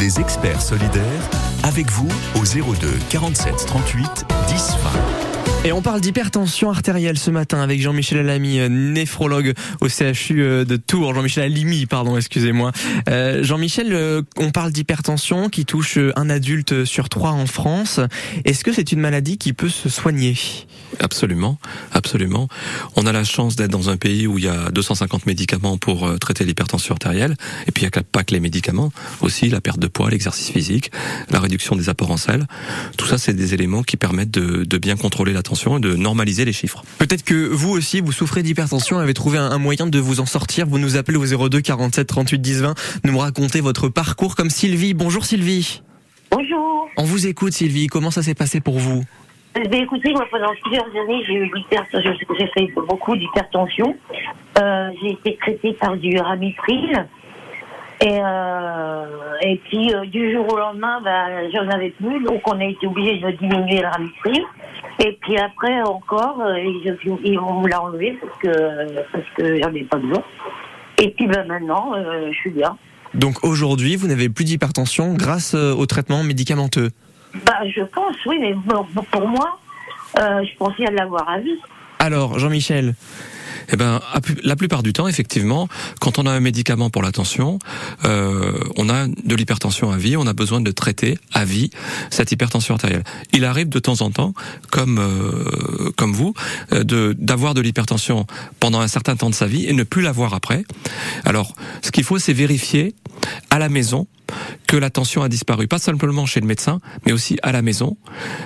Les 0.00 0.18
experts 0.18 0.60
solidaires, 0.60 1.30
avec 1.62 1.88
vous 1.90 2.08
au 2.34 2.44
02 2.44 2.88
47 3.10 3.54
38 3.66 4.26
10 4.48 4.76
20. 4.82 5.07
Et 5.68 5.72
on 5.72 5.82
parle 5.82 6.00
d'hypertension 6.00 6.70
artérielle 6.70 7.18
ce 7.18 7.30
matin 7.30 7.60
avec 7.60 7.82
Jean-Michel 7.82 8.20
Alamy, 8.20 8.58
euh, 8.58 8.70
néphrologue 8.70 9.52
au 9.82 9.88
CHU 9.90 10.40
euh, 10.40 10.64
de 10.64 10.76
Tours. 10.76 11.12
Jean-Michel 11.12 11.44
Alimi, 11.44 11.84
pardon, 11.84 12.16
excusez-moi. 12.16 12.72
Euh, 13.10 13.44
Jean-Michel, 13.44 14.24
on 14.38 14.50
parle 14.50 14.72
d'hypertension 14.72 15.50
qui 15.50 15.66
touche 15.66 15.98
un 16.16 16.30
adulte 16.30 16.86
sur 16.86 17.10
trois 17.10 17.32
en 17.32 17.44
France. 17.44 18.00
Est-ce 18.46 18.64
que 18.64 18.72
c'est 18.72 18.92
une 18.92 19.00
maladie 19.00 19.36
qui 19.36 19.52
peut 19.52 19.68
se 19.68 19.90
soigner? 19.90 20.38
Absolument, 21.00 21.58
absolument. 21.92 22.48
On 22.96 23.06
a 23.06 23.12
la 23.12 23.24
chance 23.24 23.54
d'être 23.54 23.70
dans 23.70 23.90
un 23.90 23.98
pays 23.98 24.26
où 24.26 24.38
il 24.38 24.44
y 24.44 24.48
a 24.48 24.70
250 24.70 25.26
médicaments 25.26 25.76
pour 25.76 26.18
traiter 26.18 26.46
l'hypertension 26.46 26.94
artérielle. 26.94 27.36
Et 27.66 27.72
puis 27.72 27.84
il 27.84 27.90
n'y 27.90 27.98
a 27.98 28.02
pas 28.02 28.24
que 28.24 28.32
les 28.32 28.40
médicaments, 28.40 28.90
aussi 29.20 29.50
la 29.50 29.60
perte 29.60 29.78
de 29.78 29.86
poids, 29.86 30.08
l'exercice 30.08 30.48
physique, 30.48 30.90
la 31.28 31.40
réduction 31.40 31.76
des 31.76 31.90
apports 31.90 32.10
en 32.10 32.16
sel. 32.16 32.46
Tout 32.96 33.06
ça, 33.06 33.18
c'est 33.18 33.34
des 33.34 33.52
éléments 33.52 33.82
qui 33.82 33.98
permettent 33.98 34.30
de 34.30 34.78
bien 34.78 34.96
contrôler 34.96 35.34
la 35.34 35.42
tension 35.42 35.57
et 35.66 35.80
de 35.80 35.94
normaliser 35.94 36.44
les 36.44 36.52
chiffres. 36.52 36.82
Peut-être 36.98 37.24
que 37.24 37.34
vous 37.34 37.70
aussi, 37.70 38.00
vous 38.00 38.12
souffrez 38.12 38.42
d'hypertension 38.42 39.00
et 39.00 39.02
avez 39.02 39.14
trouvé 39.14 39.38
un, 39.38 39.58
moyen 39.58 39.86
de 39.86 39.98
vous 39.98 40.20
en 40.20 40.26
sortir. 40.26 40.66
Vous 40.66 40.78
nous 40.78 40.96
appelez 40.96 41.18
au 41.18 41.48
02 41.48 41.60
47 41.60 42.06
38 42.06 42.38
10 42.38 42.62
20, 42.62 42.74
nous 43.04 43.18
racontez 43.18 43.60
votre 43.60 43.88
parcours 43.88 44.36
comme 44.36 44.50
Sylvie. 44.50 44.94
Bonjour 44.94 45.24
Sylvie. 45.24 45.82
Bonjour. 46.30 46.58
bonjour. 46.58 46.90
On 46.96 47.04
vous 47.04 47.26
écoute 47.26 47.52
Sylvie, 47.52 47.86
comment 47.86 48.10
ça 48.10 48.22
s'est 48.22 48.34
passé 48.34 48.60
pour 48.60 48.78
vous? 48.78 49.02
Eh 49.60 49.66
bien, 49.66 49.82
écoutez, 49.82 50.12
moi, 50.12 50.24
pendant 50.30 50.52
plusieurs 50.62 50.86
années, 50.86 51.24
j'ai 51.26 51.34
eu 51.34 51.50
l'hypertension. 51.52 52.12
J'ai 52.38 52.46
fait 52.48 52.72
beaucoup 52.88 53.16
d'hypertension. 53.16 53.96
Euh, 54.58 54.90
j'ai 55.00 55.12
été 55.12 55.36
traitée 55.36 55.72
par 55.72 55.96
du 55.96 56.18
ramipril. 56.18 57.06
Et, 58.00 58.20
euh, 58.22 59.04
et 59.42 59.56
puis, 59.68 59.92
euh, 59.92 60.04
du 60.06 60.32
jour 60.32 60.52
au 60.52 60.56
lendemain, 60.56 61.00
ben, 61.02 61.50
j'en 61.52 61.68
avais 61.68 61.90
plus. 61.90 62.22
Donc, 62.24 62.40
on 62.46 62.60
a 62.60 62.64
été 62.64 62.86
obligé 62.86 63.18
de 63.18 63.30
diminuer 63.32 63.80
le 63.80 63.88
ramipril. 63.88 64.42
Et 65.00 65.18
puis 65.20 65.36
après, 65.38 65.80
encore, 65.82 66.40
euh, 66.40 66.58
ils, 66.60 66.96
ils- 67.24 67.38
on 67.38 67.60
me 67.60 67.68
l'a 67.68 67.82
enlevé 67.82 68.16
parce 68.20 68.38
que, 68.38 69.02
parce 69.12 69.24
que 69.36 69.60
j'en 69.62 69.72
ai 69.74 69.82
pas 69.82 69.96
besoin. 69.98 70.22
Et 71.00 71.10
puis, 71.10 71.26
ben, 71.26 71.44
maintenant, 71.46 71.92
euh, 71.94 72.28
je 72.32 72.36
suis 72.38 72.50
bien. 72.50 72.76
Donc 73.14 73.42
aujourd'hui, 73.44 73.96
vous 73.96 74.06
n'avez 74.06 74.28
plus 74.28 74.44
d'hypertension 74.44 75.14
grâce 75.14 75.54
euh, 75.54 75.72
au 75.74 75.86
traitement 75.86 76.22
médicamenteux? 76.22 76.90
Bah, 77.46 77.60
je 77.74 77.82
pense, 77.82 78.16
oui, 78.26 78.38
mais 78.40 78.54
pour 79.10 79.26
moi, 79.28 79.58
euh, 80.20 80.42
je 80.44 80.56
pensais 80.56 80.86
à 80.86 80.90
l'avoir 80.90 81.28
à 81.28 81.38
vie. 81.40 81.58
Alors, 82.00 82.38
Jean-Michel, 82.38 82.94
Eh 83.70 83.76
ben, 83.76 84.00
la 84.42 84.56
plupart 84.56 84.82
du 84.82 84.92
temps, 84.92 85.08
effectivement, 85.08 85.68
quand 86.00 86.18
on 86.18 86.26
a 86.26 86.30
un 86.30 86.40
médicament 86.40 86.90
pour 86.90 87.02
la 87.02 87.12
tension, 87.12 87.58
euh, 88.04 88.58
on 88.76 88.88
a 88.88 89.06
de 89.06 89.34
l'hypertension 89.34 89.90
à 89.90 89.96
vie, 89.96 90.16
on 90.16 90.26
a 90.26 90.32
besoin 90.32 90.60
de 90.60 90.70
traiter 90.70 91.18
à 91.32 91.44
vie 91.44 91.70
cette 92.10 92.32
hypertension 92.32 92.74
artérielle. 92.74 93.04
Il 93.32 93.44
arrive 93.44 93.68
de 93.68 93.78
temps 93.78 94.00
en 94.00 94.10
temps, 94.10 94.32
comme 94.70 94.98
euh, 94.98 95.90
comme 95.96 96.12
vous, 96.12 96.34
euh, 96.72 97.14
d'avoir 97.18 97.54
de 97.54 97.60
l'hypertension 97.60 98.26
pendant 98.60 98.80
un 98.80 98.88
certain 98.88 99.16
temps 99.16 99.30
de 99.30 99.34
sa 99.34 99.46
vie 99.46 99.66
et 99.66 99.72
ne 99.72 99.82
plus 99.82 100.02
l'avoir 100.02 100.34
après. 100.34 100.64
Alors, 101.24 101.54
ce 101.82 101.90
qu'il 101.90 102.04
faut, 102.04 102.18
c'est 102.18 102.32
vérifier 102.32 102.94
à 103.50 103.58
la 103.58 103.68
maison 103.68 104.06
que 104.68 104.76
la 104.76 104.90
tension 104.90 105.22
a 105.22 105.28
disparu, 105.28 105.66
pas 105.66 105.78
simplement 105.78 106.26
chez 106.26 106.40
le 106.40 106.46
médecin, 106.46 106.80
mais 107.06 107.12
aussi 107.12 107.38
à 107.42 107.50
la 107.52 107.62
maison. 107.62 107.96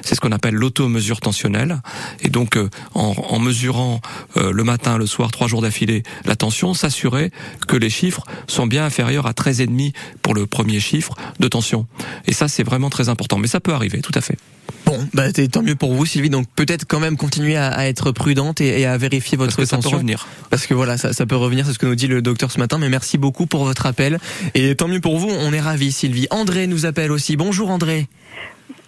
C'est 0.02 0.14
ce 0.14 0.20
qu'on 0.20 0.32
appelle 0.32 0.54
l'automesure 0.54 1.20
tensionnelle. 1.20 1.82
Et 2.20 2.30
donc, 2.30 2.56
euh, 2.56 2.70
en, 2.94 3.12
en 3.28 3.38
mesurant 3.40 4.00
euh, 4.36 4.52
le 4.52 4.64
matin, 4.64 4.96
le 4.96 5.06
soir, 5.06 5.30
trois 5.32 5.48
jours 5.48 5.60
d'affilée, 5.62 6.04
la 6.24 6.36
tension, 6.36 6.72
s'assurer 6.74 7.30
que 7.68 7.76
les 7.76 7.90
chiffres 7.90 8.22
sont 8.46 8.66
bien 8.66 8.84
inférieurs 8.84 9.26
à 9.26 9.32
13,5 9.32 9.92
pour 10.22 10.34
le 10.34 10.46
premier 10.46 10.78
chiffre 10.80 11.14
de 11.40 11.48
tension. 11.48 11.86
Et 12.26 12.32
ça, 12.32 12.46
c'est 12.48 12.62
vraiment 12.62 12.88
très 12.88 13.08
important. 13.08 13.36
Mais 13.38 13.48
ça 13.48 13.58
peut 13.60 13.72
arriver, 13.74 14.00
tout 14.00 14.12
à 14.14 14.20
fait. 14.20 14.38
bon, 14.86 14.98
bah, 15.14 15.32
tant 15.32 15.62
mieux 15.62 15.74
pour 15.74 15.92
vous 15.92 16.06
Sylvie, 16.06 16.30
donc 16.30 16.46
peut-être 16.54 16.84
quand 16.86 17.00
même 17.00 17.16
continuer 17.16 17.56
à, 17.56 17.68
à 17.68 17.84
être 17.86 18.12
prudente 18.12 18.60
et, 18.60 18.80
et 18.80 18.86
à 18.86 18.96
vérifier 18.96 19.36
votre 19.36 19.56
Parce 19.56 19.56
que 19.56 19.68
ça 19.68 19.76
peut 19.76 19.82
tension. 19.82 19.96
revenir. 19.98 20.28
Parce 20.50 20.66
que 20.68 20.74
voilà, 20.74 20.96
ça, 20.98 21.12
ça 21.12 21.26
peut 21.26 21.34
revenir, 21.36 21.66
c'est 21.66 21.72
ce 21.72 21.78
que 21.80 21.86
nous 21.86 21.96
dit 21.96 22.06
le 22.06 22.22
docteur 22.22 22.52
ce 22.52 22.60
matin, 22.60 22.78
mais 22.78 22.88
merci 22.88 23.18
beaucoup 23.18 23.46
pour 23.46 23.64
votre 23.64 23.86
appel. 23.86 24.20
Et 24.54 24.76
tant 24.76 24.86
mieux 24.86 25.00
pour 25.00 25.18
vous, 25.18 25.28
on 25.30 25.52
est 25.52 25.60
ravis 25.60 25.90
Sylvie. 25.90 26.11
André 26.30 26.66
nous 26.66 26.86
appelle 26.86 27.12
aussi. 27.12 27.36
Bonjour 27.36 27.70
André. 27.70 28.06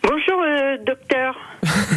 Bonjour, 0.02 0.42
euh, 0.42 0.76
docteur. 0.84 1.34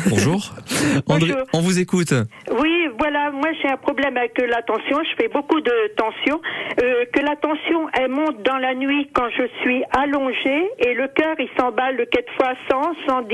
Bonjour. 0.09 0.53
André, 1.07 1.31
Bonjour. 1.33 1.47
on 1.53 1.59
vous 1.59 1.79
écoute. 1.79 2.13
Oui, 2.57 2.87
voilà, 2.97 3.31
moi 3.31 3.49
j'ai 3.61 3.67
un 3.67 3.75
problème 3.77 4.15
avec 4.15 4.37
la 4.39 4.61
tension. 4.61 4.97
Je 5.03 5.15
fais 5.21 5.27
beaucoup 5.27 5.59
de 5.59 5.73
tension. 5.97 6.39
Euh, 6.81 7.03
que 7.13 7.19
la 7.19 7.35
tension, 7.35 7.87
elle 7.93 8.09
monte 8.11 8.41
dans 8.43 8.57
la 8.57 8.73
nuit 8.75 9.09
quand 9.13 9.27
je 9.37 9.43
suis 9.61 9.83
allongée 9.91 10.69
et 10.79 10.93
le 10.93 11.07
cœur, 11.09 11.35
il 11.39 11.49
s'emballe 11.59 11.97
quelquefois 12.11 12.53
100, 12.69 12.81
110. 13.07 13.33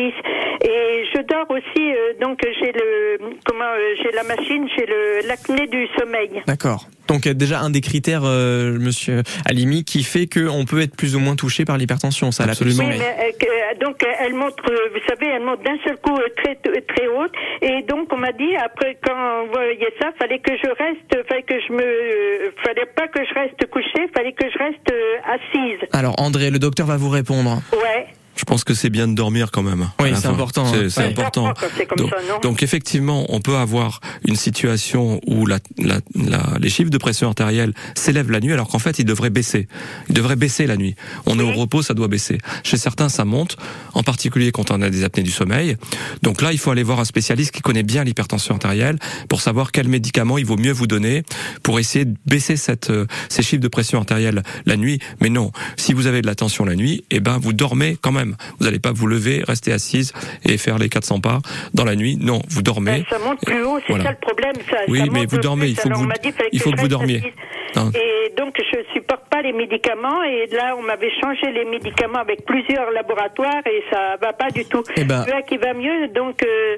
Et 0.63 1.05
je 1.13 1.21
dors 1.21 1.49
aussi, 1.51 1.93
euh, 1.93 2.13
donc 2.19 2.39
j'ai 2.59 2.71
le, 2.71 3.19
comment, 3.45 3.65
euh, 3.65 3.93
j'ai 4.01 4.11
la 4.11 4.23
machine, 4.23 4.67
j'ai 4.75 4.85
le 4.87 5.27
l'acné 5.27 5.67
du 5.67 5.87
sommeil. 5.99 6.41
D'accord. 6.47 6.87
Donc 7.13 7.27
euh, 7.27 7.35
déjà 7.35 7.59
un 7.59 7.69
des 7.69 7.81
critères, 7.81 8.23
euh, 8.25 8.79
Monsieur 8.79 9.21
Alimi, 9.45 9.83
qui 9.83 10.01
fait 10.03 10.25
qu'on 10.25 10.65
peut 10.65 10.81
être 10.81 10.95
plus 10.95 11.15
ou 11.15 11.19
moins 11.19 11.35
touché 11.35 11.63
par 11.63 11.77
l'hypertension, 11.77 12.31
ça, 12.31 12.45
Absolument. 12.45 12.85
Oui, 12.85 12.97
sommeil. 12.97 12.99
mais, 12.99 13.27
euh, 13.29 13.79
donc 13.79 14.01
euh, 14.03 14.07
elle 14.19 14.33
monte, 14.33 14.55
vous 14.65 14.99
savez, 15.07 15.27
elle 15.35 15.43
monte 15.43 15.63
d'un 15.63 15.77
seul 15.85 15.97
coup 15.97 16.17
très 16.37 16.55
très 16.55 17.07
haute. 17.07 17.31
Et 17.61 17.83
donc 17.83 18.11
on 18.11 18.17
m'a 18.17 18.31
dit 18.31 18.55
après 18.55 18.97
quand 19.05 19.13
on 19.13 19.51
voyait 19.51 19.93
ça, 20.01 20.09
fallait 20.17 20.39
que 20.39 20.53
je 20.57 20.67
reste, 20.69 21.27
fallait 21.29 21.43
que 21.43 21.59
je 21.67 21.73
me, 21.73 22.51
fallait 22.65 22.89
pas 22.95 23.07
que 23.07 23.19
je 23.23 23.33
reste 23.35 23.69
couchée, 23.69 24.09
fallait 24.15 24.33
que 24.33 24.49
je 24.51 24.57
reste 24.57 24.91
euh, 24.91 25.35
assise. 25.35 25.87
Alors 25.91 26.15
André, 26.17 26.49
le 26.49 26.57
docteur 26.57 26.87
va 26.87 26.97
vous 26.97 27.09
répondre. 27.09 27.61
Ouais. 27.73 28.07
Je 28.35 28.45
pense 28.45 28.63
que 28.63 28.73
c'est 28.73 28.89
bien 28.89 29.07
de 29.07 29.13
dormir 29.13 29.51
quand 29.51 29.61
même. 29.61 29.89
Oui, 30.01 30.09
c'est 30.15 30.25
important, 30.27 30.65
C'est 30.65 30.85
hein. 30.85 30.89
c'est 30.89 31.01
Ouais. 31.01 31.07
important. 31.07 31.53
Quand 31.59 31.67
c'est 31.77 31.85
comme 31.85 31.97
donc, 31.99 32.09
ça, 32.09 32.15
non 32.27 32.39
donc 32.41 32.63
effectivement, 32.63 33.25
on 33.29 33.39
peut 33.39 33.55
avoir 33.57 33.99
une 34.27 34.35
situation 34.35 35.21
où 35.27 35.45
la, 35.45 35.59
la, 35.77 35.99
la- 36.15 36.57
les 36.59 36.69
chiffres 36.69 36.89
de 36.89 36.97
pression 36.97 37.27
artérielle 37.27 37.73
s'élèvent 37.95 38.31
la 38.31 38.39
nuit, 38.39 38.51
alors 38.53 38.67
qu'en 38.67 38.79
fait, 38.79 38.97
ils 38.99 39.05
devraient 39.05 39.29
baisser. 39.29 39.67
Ils 40.09 40.15
devraient 40.15 40.35
baisser 40.35 40.65
la 40.65 40.77
nuit. 40.77 40.95
On 41.25 41.39
est 41.39 41.43
au 41.43 41.51
repos, 41.51 41.83
ça 41.83 41.93
doit 41.93 42.07
baisser. 42.07 42.39
Chez 42.63 42.77
certains, 42.77 43.07
ça 43.09 43.23
monte, 43.23 43.55
en 43.93 44.01
particulier 44.03 44.51
quand 44.51 44.71
on 44.71 44.81
a 44.81 44.89
des 44.89 45.03
apnées 45.03 45.23
du 45.23 45.31
sommeil. 45.31 45.77
Donc 46.23 46.41
là, 46.41 46.51
il 46.51 46.57
faut 46.57 46.71
aller 46.71 46.83
voir 46.83 46.99
un 46.99 47.05
spécialiste 47.05 47.51
qui 47.51 47.61
connaît 47.61 47.83
bien 47.83 48.03
l'hypertension 48.03 48.55
artérielle 48.55 48.97
pour 49.29 49.41
savoir 49.41 49.71
quel 49.71 49.87
médicament 49.87 50.37
il 50.39 50.45
vaut 50.45 50.57
mieux 50.57 50.71
vous 50.73 50.87
donner 50.87 51.23
pour 51.61 51.79
essayer 51.79 52.05
de 52.05 52.15
baisser 52.25 52.55
cette, 52.57 52.89
euh, 52.89 53.05
ces 53.29 53.43
chiffres 53.43 53.61
de 53.61 53.67
pression 53.67 53.99
artérielle 53.99 54.41
la 54.65 54.75
nuit. 54.75 54.99
Mais 55.21 55.29
non, 55.29 55.51
si 55.77 55.93
vous 55.93 56.07
avez 56.07 56.21
de 56.21 56.27
la 56.27 56.35
tension 56.35 56.65
la 56.65 56.75
nuit, 56.75 57.03
eh 57.11 57.19
ben 57.19 57.37
vous 57.37 57.53
dormez 57.53 57.97
quand 58.01 58.11
même. 58.11 58.22
Vous 58.59 58.65
n'allez 58.65 58.79
pas 58.79 58.91
vous 58.91 59.07
lever, 59.07 59.43
rester 59.47 59.71
assise 59.71 60.13
et 60.45 60.57
faire 60.57 60.77
les 60.79 60.89
400 60.89 61.19
pas 61.19 61.39
dans 61.73 61.85
la 61.85 61.95
nuit. 61.95 62.17
Non, 62.19 62.41
vous 62.49 62.61
dormez. 62.61 63.01
Euh, 63.01 63.03
ça 63.09 63.19
monte 63.19 63.39
plus 63.45 63.63
haut, 63.63 63.79
c'est 63.85 63.93
Voilà. 63.93 64.03
ça 64.05 64.11
le 64.11 64.17
problème. 64.17 64.53
Ça, 64.69 64.77
Oui, 64.87 64.99
ça 64.99 65.05
mais 65.11 65.25
vous 65.25 65.37
dormez, 65.37 65.65
plus. 65.65 65.71
il 65.71 65.75
faut 65.79 65.89
que 65.89 65.95
vous- 65.95 66.07
dit, 66.23 66.33
il 66.51 66.59
faut 66.61 66.71
que 66.71 66.79
vous 66.81 66.87
dormiez. 66.87 67.17
assise. 67.17 67.31
Non. 67.75 67.91
Et 67.95 68.33
donc 68.37 68.55
je 68.57 68.77
supporte 68.93 69.27
pas 69.29 69.41
les 69.41 69.53
médicaments 69.53 70.23
et 70.23 70.47
là 70.55 70.75
on 70.77 70.81
m'avait 70.83 71.11
changé 71.21 71.51
les 71.51 71.65
médicaments 71.65 72.19
avec 72.19 72.45
plusieurs 72.45 72.91
laboratoires 72.91 73.61
et 73.65 73.83
ça 73.91 74.15
va 74.21 74.33
pas 74.33 74.49
du 74.51 74.65
tout. 74.65 74.83
Eh 74.95 75.03
ben- 75.03 75.21
Celui-là 75.21 75.41
qui 75.43 75.57
va 75.57 75.73
mieux, 75.73 76.07
donc 76.09 76.43
euh, 76.43 76.77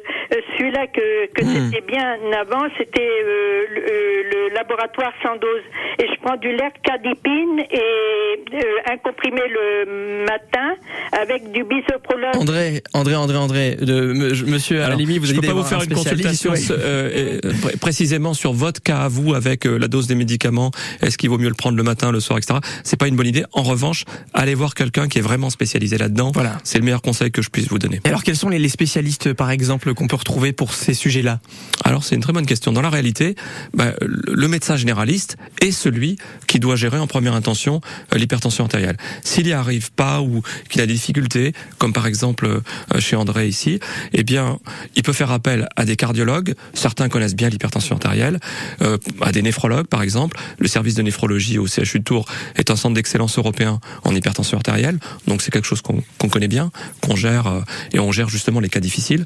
celui-là 0.58 0.88
que, 0.88 1.28
que 1.34 1.44
Hmm. 1.46 1.70
c'était 1.72 1.86
bien 1.86 2.18
avant, 2.40 2.66
c'était 2.78 3.02
euh, 3.24 3.64
le, 3.76 3.82
euh, 3.82 4.24
le 4.50 4.54
laboratoire 4.56 5.12
sans 5.22 5.36
dose. 5.38 5.62
Et 6.00 6.08
je 6.08 6.20
prends 6.22 6.38
du 6.38 6.52
lercadipine 6.56 7.60
et 7.72 7.80
euh, 8.56 8.92
un 8.92 8.98
comprimé 8.98 9.42
le 9.50 10.26
matin 10.26 10.76
avec 11.22 11.52
du 11.52 11.64
bisoprolol. 11.64 12.32
André, 12.36 12.82
André, 12.94 13.16
André, 13.16 13.38
André, 13.38 13.76
de, 13.76 14.12
Monsieur 14.46 14.82
Alors, 14.82 14.96
Alimi, 14.96 15.18
vous 15.20 15.26
je 15.26 15.32
avez 15.32 15.42
peux 15.42 15.48
pas 15.48 15.54
vous 15.54 15.64
faire 15.64 15.80
un 15.80 15.84
une 15.84 15.94
consultation 15.94 16.52
ouais. 16.52 16.60
euh, 16.72 17.40
euh, 17.46 17.52
pré- 17.62 17.78
précisément 17.78 18.34
sur 18.34 18.54
votre 18.54 18.82
cas 18.82 18.98
à 19.00 19.08
vous 19.08 19.34
avec 19.36 19.66
euh, 19.66 19.78
la 19.78 19.88
dose 19.88 20.08
des 20.08 20.16
médicaments. 20.16 20.72
Est-ce 21.02 21.18
qu'il 21.18 21.30
vaut 21.30 21.38
mieux 21.38 21.50
le 21.50 21.56
prendre 21.56 21.78
le 21.78 21.84
matin, 21.84 22.12
le 22.12 22.20
soir, 22.20 22.38
etc. 22.38 22.60
C'est 22.84 22.98
pas 22.98 23.08
une 23.08 23.16
bonne 23.16 23.28
idée. 23.28 23.46
En 23.54 23.64
revanche, 23.64 24.06
allez 24.34 24.56
voir 24.56 24.74
quelqu'un 24.74 25.08
qui 25.08 25.20
est 25.20 25.22
vraiment 25.22 25.50
spécialisé 25.50 25.98
là-dedans. 25.98 26.32
Voilà. 26.34 26.58
C'est 26.64 26.78
le 26.78 26.84
meilleur 26.84 27.02
conseil 27.02 27.32
que 27.32 27.42
je 27.42 27.50
puisse 27.50 27.68
vous 27.68 27.80
donner. 27.80 28.02
Et 28.06 28.08
alors, 28.08 28.24
quels 28.24 28.36
sont 28.36 28.50
les, 28.50 28.70
spécialistes, 28.70 29.34
par 29.34 29.52
exemple, 29.52 29.94
qu'on 29.94 30.08
peut 30.08 30.16
retrouver 30.16 30.52
pour 30.54 30.74
ces 30.74 30.94
sujets-là? 30.94 31.40
Alors 31.84 32.04
c'est 32.04 32.16
une 32.16 32.22
très 32.22 32.34
bonne 32.34 32.46
question. 32.46 32.72
Dans 32.72 32.82
la 32.82 32.90
réalité, 32.90 33.36
bah, 33.74 33.94
le 34.02 34.48
médecin 34.48 34.76
généraliste 34.76 35.38
est 35.62 35.72
celui 35.72 36.18
qui 36.48 36.60
doit 36.60 36.76
gérer 36.76 36.98
en 36.98 37.08
première 37.08 37.36
intention 37.36 37.82
euh, 38.14 38.18
l'hypertension 38.18 38.64
artérielle. 38.64 38.98
S'il 39.24 39.46
n'y 39.46 39.54
arrive 39.54 39.92
pas 39.92 40.22
ou 40.22 40.42
qu'il 40.70 40.82
a 40.82 40.86
des 40.86 40.94
difficultés, 40.94 41.54
comme 41.78 41.94
par 41.94 42.08
exemple 42.08 42.46
euh, 42.46 43.00
chez 43.00 43.16
André 43.16 43.48
ici, 43.48 43.80
eh 44.14 44.24
bien, 44.24 44.60
il 44.96 45.04
peut 45.04 45.14
faire 45.14 45.32
appel 45.32 45.68
à 45.76 45.86
des 45.86 45.96
cardiologues. 45.96 46.56
Certains 46.74 47.10
connaissent 47.10 47.36
bien 47.36 47.50
l'hypertension 47.50 47.96
artérielle, 47.96 48.40
euh, 48.82 48.98
à 49.22 49.32
des 49.32 49.42
néphrologues 49.42 49.88
par 49.88 50.02
exemple. 50.02 50.38
Le 50.58 50.68
service 50.76 50.96
de 50.96 51.04
néphrologie 51.04 51.58
au 51.58 51.68
CHU 51.68 52.00
de 52.00 52.04
Tours 52.04 52.26
est 52.58 52.70
un 52.70 52.76
centre 52.76 52.96
d'excellence 52.96 53.38
européen 53.38 53.80
en 54.04 54.14
hypertension 54.14 54.58
artérielle, 54.58 55.00
donc 55.26 55.42
c'est 55.42 55.50
quelque 55.50 55.66
chose 55.68 55.82
qu'on 55.82 56.04
qu'on 56.18 56.28
connaît 56.28 56.50
bien, 56.50 56.70
qu'on 57.02 57.16
gère 57.16 57.48
euh, 57.48 57.62
et 57.94 58.00
on 58.00 58.12
gère 58.12 58.28
justement 58.28 58.60
les 58.60 58.68
cas 58.68 58.82
difficiles. 58.82 59.24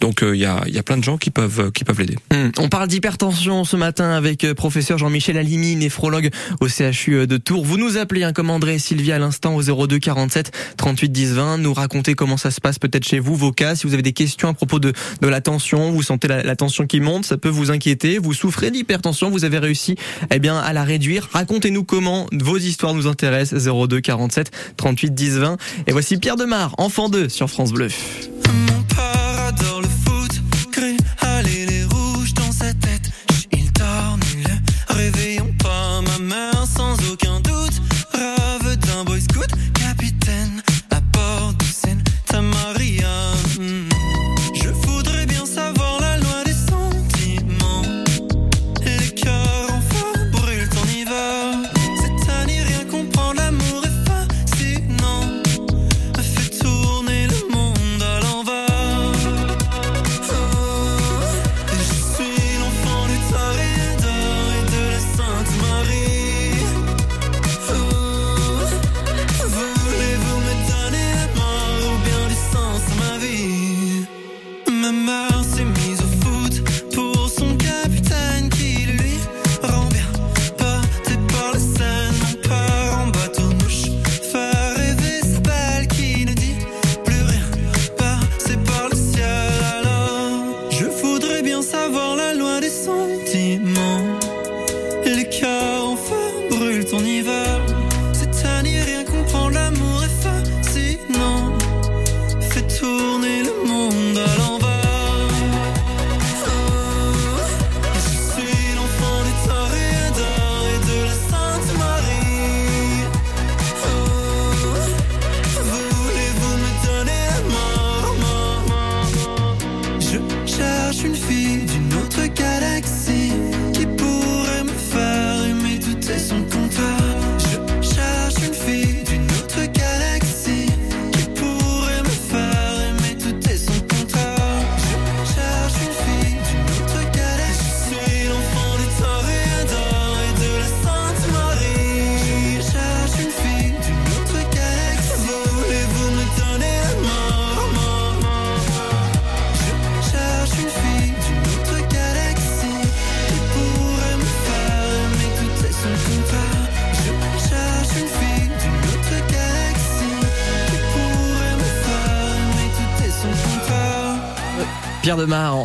Donc 0.00 0.22
euh, 0.22 0.36
il 0.36 0.40
y, 0.40 0.44
a, 0.46 0.62
y 0.68 0.78
a 0.78 0.84
plein 0.84 0.96
de 0.96 1.02
gens 1.02 1.18
qui 1.18 1.30
peuvent 1.30 1.72
qui 1.72 1.82
peuvent 1.82 1.98
l'aider. 1.98 2.16
Hmm, 2.32 2.50
On 2.58 2.68
parle 2.68 2.86
d'hypertension 2.86 3.64
ce 3.64 3.76
matin 3.76 4.10
avec 4.12 4.44
euh, 4.44 4.54
professeur 4.54 4.96
Jean-Michel 4.96 5.36
Alimi, 5.38 5.74
néphrologue 5.74 6.30
au 6.60 6.68
CHU 6.68 7.26
de 7.26 7.36
Tours. 7.36 7.64
Vous 7.64 7.78
nous 7.78 7.96
appelez, 7.96 8.22
hein, 8.22 8.32
comme 8.32 8.50
André 8.50 8.74
et 8.74 8.78
Sylvie 8.78 9.10
à 9.10 9.18
l'instant 9.18 9.56
au 9.56 9.86
02 9.86 9.98
47 9.98 10.52
38 10.76 11.08
10 11.10 11.32
20, 11.32 11.58
nous 11.58 11.74
raconter 11.74 12.14
comment 12.14 12.36
ça 12.36 12.52
se 12.52 12.60
passe 12.60 12.78
peut-être 12.78 13.04
chez 13.04 13.18
vous, 13.18 13.34
vos 13.34 13.50
cas, 13.50 13.74
si 13.74 13.88
vous 13.88 13.94
avez 13.94 14.04
des 14.04 14.12
questions 14.12 14.50
à 14.50 14.54
propos 14.54 14.78
de, 14.78 14.92
de 15.20 15.26
la 15.26 15.40
tension, 15.40 15.90
vous 15.90 16.04
sentez 16.04 16.28
la, 16.28 16.44
la 16.44 16.54
tension 16.54 16.86
qui 16.86 17.00
monte, 17.00 17.24
ça 17.24 17.38
peut 17.38 17.48
vous 17.48 17.72
inquiéter, 17.72 18.18
vous 18.18 18.34
souffrez 18.34 18.70
d'hypertension, 18.70 19.30
vous 19.30 19.44
avez 19.44 19.58
réussi 19.58 19.96
eh 20.30 20.38
bien 20.38 20.56
à 20.58 20.72
la 20.72 20.84
réduire. 20.92 21.28
Racontez-nous 21.32 21.84
comment, 21.84 22.26
vos 22.32 22.58
histoires 22.58 22.92
nous 22.94 23.06
intéressent, 23.06 23.64
02 23.64 24.00
47 24.00 24.50
38 24.76 25.14
10 25.14 25.38
20. 25.38 25.56
Et 25.86 25.92
voici 25.92 26.18
Pierre 26.18 26.36
Demar, 26.36 26.74
enfant 26.78 27.08
2 27.08 27.28
sur 27.30 27.48
France 27.48 27.72
Bleu. 27.72 27.88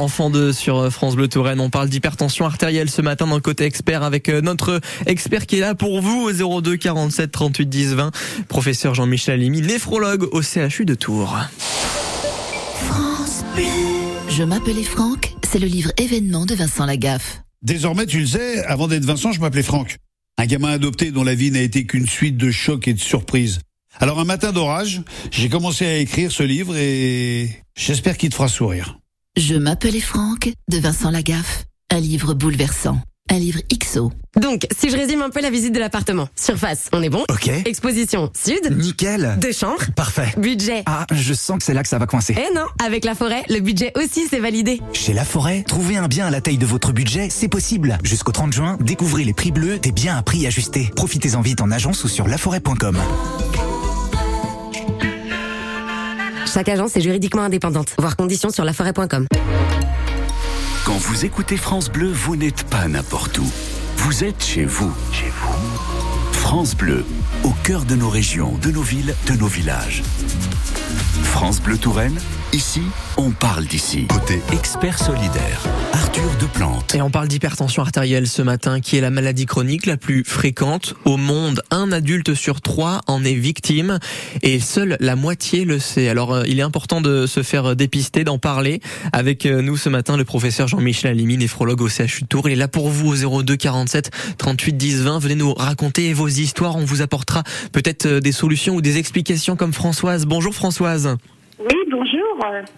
Enfant 0.07 0.29
de 0.29 0.53
sur 0.53 0.89
France 0.89 1.17
Bleu 1.17 1.27
Touraine. 1.27 1.59
On 1.59 1.69
parle 1.69 1.89
d'hypertension 1.89 2.45
artérielle 2.45 2.89
ce 2.89 3.01
matin 3.01 3.27
dans 3.27 3.35
le 3.35 3.41
côté 3.41 3.65
expert 3.65 4.03
avec 4.03 4.29
euh, 4.29 4.39
notre 4.39 4.79
expert 5.05 5.45
qui 5.45 5.57
est 5.57 5.59
là 5.59 5.75
pour 5.75 5.99
vous 5.99 6.29
au 6.29 6.61
02 6.61 6.77
47 6.77 7.29
38 7.29 7.65
10 7.65 7.93
20. 7.95 8.11
Professeur 8.47 8.95
Jean-Michel 8.95 9.33
Alimi, 9.33 9.59
néphrologue 9.59 10.29
au 10.31 10.41
CHU 10.41 10.85
de 10.85 10.95
Tours. 10.95 11.37
France 12.85 13.43
Bleu. 13.53 13.65
Je 14.29 14.43
m'appelais 14.43 14.83
Franck, 14.83 15.33
c'est 15.45 15.59
le 15.59 15.67
livre 15.67 15.91
événement 15.97 16.45
de 16.45 16.55
Vincent 16.55 16.85
Lagaffe. 16.85 17.41
Désormais, 17.61 18.05
tu 18.05 18.21
le 18.21 18.27
sais, 18.27 18.63
avant 18.63 18.87
d'être 18.87 19.03
Vincent, 19.03 19.33
je 19.33 19.41
m'appelais 19.41 19.61
Franck. 19.61 19.97
Un 20.37 20.45
gamin 20.45 20.69
adopté 20.69 21.11
dont 21.11 21.25
la 21.25 21.35
vie 21.35 21.51
n'a 21.51 21.59
été 21.59 21.85
qu'une 21.85 22.07
suite 22.07 22.37
de 22.37 22.49
chocs 22.49 22.87
et 22.87 22.93
de 22.93 23.01
surprises. 23.01 23.59
Alors 23.99 24.21
un 24.21 24.25
matin 24.25 24.53
d'orage, 24.53 25.01
j'ai 25.31 25.49
commencé 25.49 25.85
à 25.85 25.97
écrire 25.97 26.31
ce 26.31 26.43
livre 26.43 26.77
et 26.77 27.49
j'espère 27.75 28.17
qu'il 28.17 28.29
te 28.29 28.35
fera 28.35 28.47
sourire. 28.47 28.99
Je 29.37 29.53
m'appelais 29.53 29.99
Franck 29.99 30.51
de 30.67 30.79
Vincent 30.79 31.11
Lagaffe. 31.11 31.65
Un 31.91 31.99
livre 31.99 32.33
bouleversant. 32.33 32.99
Un 33.29 33.37
livre 33.37 33.59
XO. 33.71 34.11
Donc, 34.35 34.65
si 34.75 34.89
je 34.89 34.97
résume 34.97 35.21
un 35.21 35.29
peu 35.29 35.41
la 35.41 35.51
visite 35.51 35.75
de 35.75 35.79
l'appartement. 35.79 36.27
Surface, 36.35 36.89
on 36.91 37.03
est 37.03 37.09
bon. 37.09 37.23
Ok. 37.29 37.47
Exposition, 37.65 38.31
sud. 38.35 38.75
Nickel. 38.75 39.37
Deux 39.39 39.51
chambres. 39.51 39.83
Parfait. 39.95 40.33
Budget. 40.39 40.81
Ah, 40.87 41.05
je 41.11 41.35
sens 41.35 41.59
que 41.59 41.63
c'est 41.63 41.75
là 41.75 41.83
que 41.83 41.89
ça 41.89 41.99
va 41.99 42.07
coincer. 42.07 42.35
Eh 42.35 42.55
non, 42.55 42.65
avec 42.83 43.05
la 43.05 43.13
forêt, 43.13 43.43
le 43.47 43.59
budget 43.59 43.91
aussi 43.95 44.25
c'est 44.27 44.39
validé. 44.39 44.81
Chez 44.91 45.13
La 45.13 45.23
Forêt, 45.23 45.61
trouver 45.67 45.97
un 45.97 46.07
bien 46.07 46.25
à 46.25 46.31
la 46.31 46.41
taille 46.41 46.57
de 46.57 46.65
votre 46.65 46.91
budget, 46.91 47.27
c'est 47.29 47.47
possible. 47.47 47.99
Jusqu'au 48.03 48.31
30 48.31 48.53
juin, 48.53 48.77
découvrez 48.81 49.23
les 49.23 49.33
prix 49.33 49.51
bleus 49.51 49.77
des 49.77 49.91
biens 49.91 50.17
à 50.17 50.23
prix 50.23 50.47
ajustés. 50.47 50.89
Profitez-en 50.95 51.41
vite 51.41 51.61
en 51.61 51.69
agence 51.69 52.03
ou 52.03 52.07
sur 52.07 52.27
laforêt.com. 52.27 52.97
Chaque 56.47 56.69
agence 56.69 56.95
est 56.95 57.01
juridiquement 57.01 57.43
indépendante. 57.43 57.93
Voir 57.97 58.15
conditions 58.15 58.49
sur 58.49 58.63
laforêt.com. 58.63 59.27
Quand 60.85 60.97
vous 60.97 61.25
écoutez 61.25 61.57
France 61.57 61.89
Bleu, 61.89 62.09
vous 62.09 62.37
n'êtes 62.37 62.63
pas 62.63 62.87
n'importe 62.87 63.37
où. 63.39 63.51
Vous 63.97 64.23
êtes 64.23 64.43
chez 64.43 64.63
vous. 64.63 64.93
Chez 65.11 65.29
vous. 65.29 65.53
France 66.31 66.75
Bleu, 66.75 67.03
au 67.43 67.51
cœur 67.63 67.83
de 67.83 67.95
nos 67.95 68.09
régions, 68.09 68.57
de 68.61 68.71
nos 68.71 68.81
villes, 68.81 69.13
de 69.27 69.33
nos 69.33 69.47
villages. 69.47 70.01
France 71.23 71.59
Bleu 71.61 71.77
Touraine, 71.77 72.17
ici, 72.53 72.81
on 73.17 73.31
parle 73.31 73.65
d'ici. 73.65 74.05
Côté 74.07 74.41
expert 74.51 74.97
solidaire, 74.97 75.61
Arthur 75.93 76.29
Deplante. 76.39 76.95
Et 76.95 77.01
on 77.01 77.09
parle 77.09 77.27
d'hypertension 77.27 77.81
artérielle 77.81 78.27
ce 78.27 78.41
matin, 78.41 78.79
qui 78.79 78.97
est 78.97 79.01
la 79.01 79.09
maladie 79.09 79.45
chronique 79.45 79.85
la 79.85 79.97
plus 79.97 80.23
fréquente 80.23 80.95
au 81.05 81.17
monde. 81.17 81.61
Un 81.71 81.91
adulte 81.91 82.33
sur 82.33 82.61
trois 82.61 83.01
en 83.07 83.23
est 83.23 83.33
victime 83.33 83.99
et 84.41 84.59
seule 84.59 84.97
la 84.99 85.15
moitié 85.15 85.65
le 85.65 85.79
sait. 85.79 86.09
Alors, 86.09 86.33
euh, 86.33 86.43
il 86.47 86.59
est 86.59 86.63
important 86.63 87.01
de 87.01 87.25
se 87.25 87.43
faire 87.43 87.75
dépister, 87.75 88.23
d'en 88.23 88.37
parler. 88.37 88.81
Avec 89.13 89.45
euh, 89.45 89.61
nous 89.61 89.77
ce 89.77 89.89
matin, 89.89 90.17
le 90.17 90.25
professeur 90.25 90.67
Jean-Michel 90.67 91.11
Alimi, 91.11 91.37
néphrologue 91.37 91.81
au 91.81 91.89
CHU 91.89 92.21
de 92.21 92.27
Tours. 92.27 92.49
Il 92.49 92.53
est 92.53 92.55
là 92.55 92.67
pour 92.67 92.89
vous 92.89 93.25
au 93.25 93.43
02 93.43 93.55
47 93.55 94.11
38 94.37 94.73
10 94.73 95.01
20. 95.03 95.19
Venez 95.19 95.35
nous 95.35 95.53
raconter 95.53 96.13
vos 96.13 96.27
histoires. 96.27 96.75
On 96.75 96.85
vous 96.85 97.01
apportera 97.01 97.43
peut-être 97.71 98.05
euh, 98.05 98.19
des 98.19 98.31
solutions 98.31 98.75
ou 98.75 98.81
des 98.81 98.97
explications 98.97 99.55
comme 99.55 99.73
Françoise. 99.73 100.25
Bonjour 100.25 100.53
Françoise. 100.53 101.17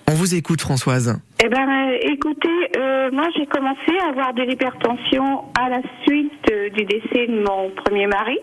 On 0.07 0.13
vous 0.13 0.35
écoute 0.35 0.61
Françoise. 0.61 1.19
Eh 1.43 1.49
ben, 1.49 1.91
écoutez, 2.01 2.49
euh, 2.77 3.09
moi 3.11 3.27
j'ai 3.35 3.45
commencé 3.45 3.91
à 4.03 4.09
avoir 4.09 4.33
de 4.33 4.43
l'hypertension 4.43 5.45
à 5.59 5.69
la 5.69 5.81
suite 6.05 6.31
euh, 6.51 6.69
du 6.69 6.85
décès 6.85 7.27
de 7.27 7.43
mon 7.43 7.69
premier 7.71 8.07
mari. 8.07 8.37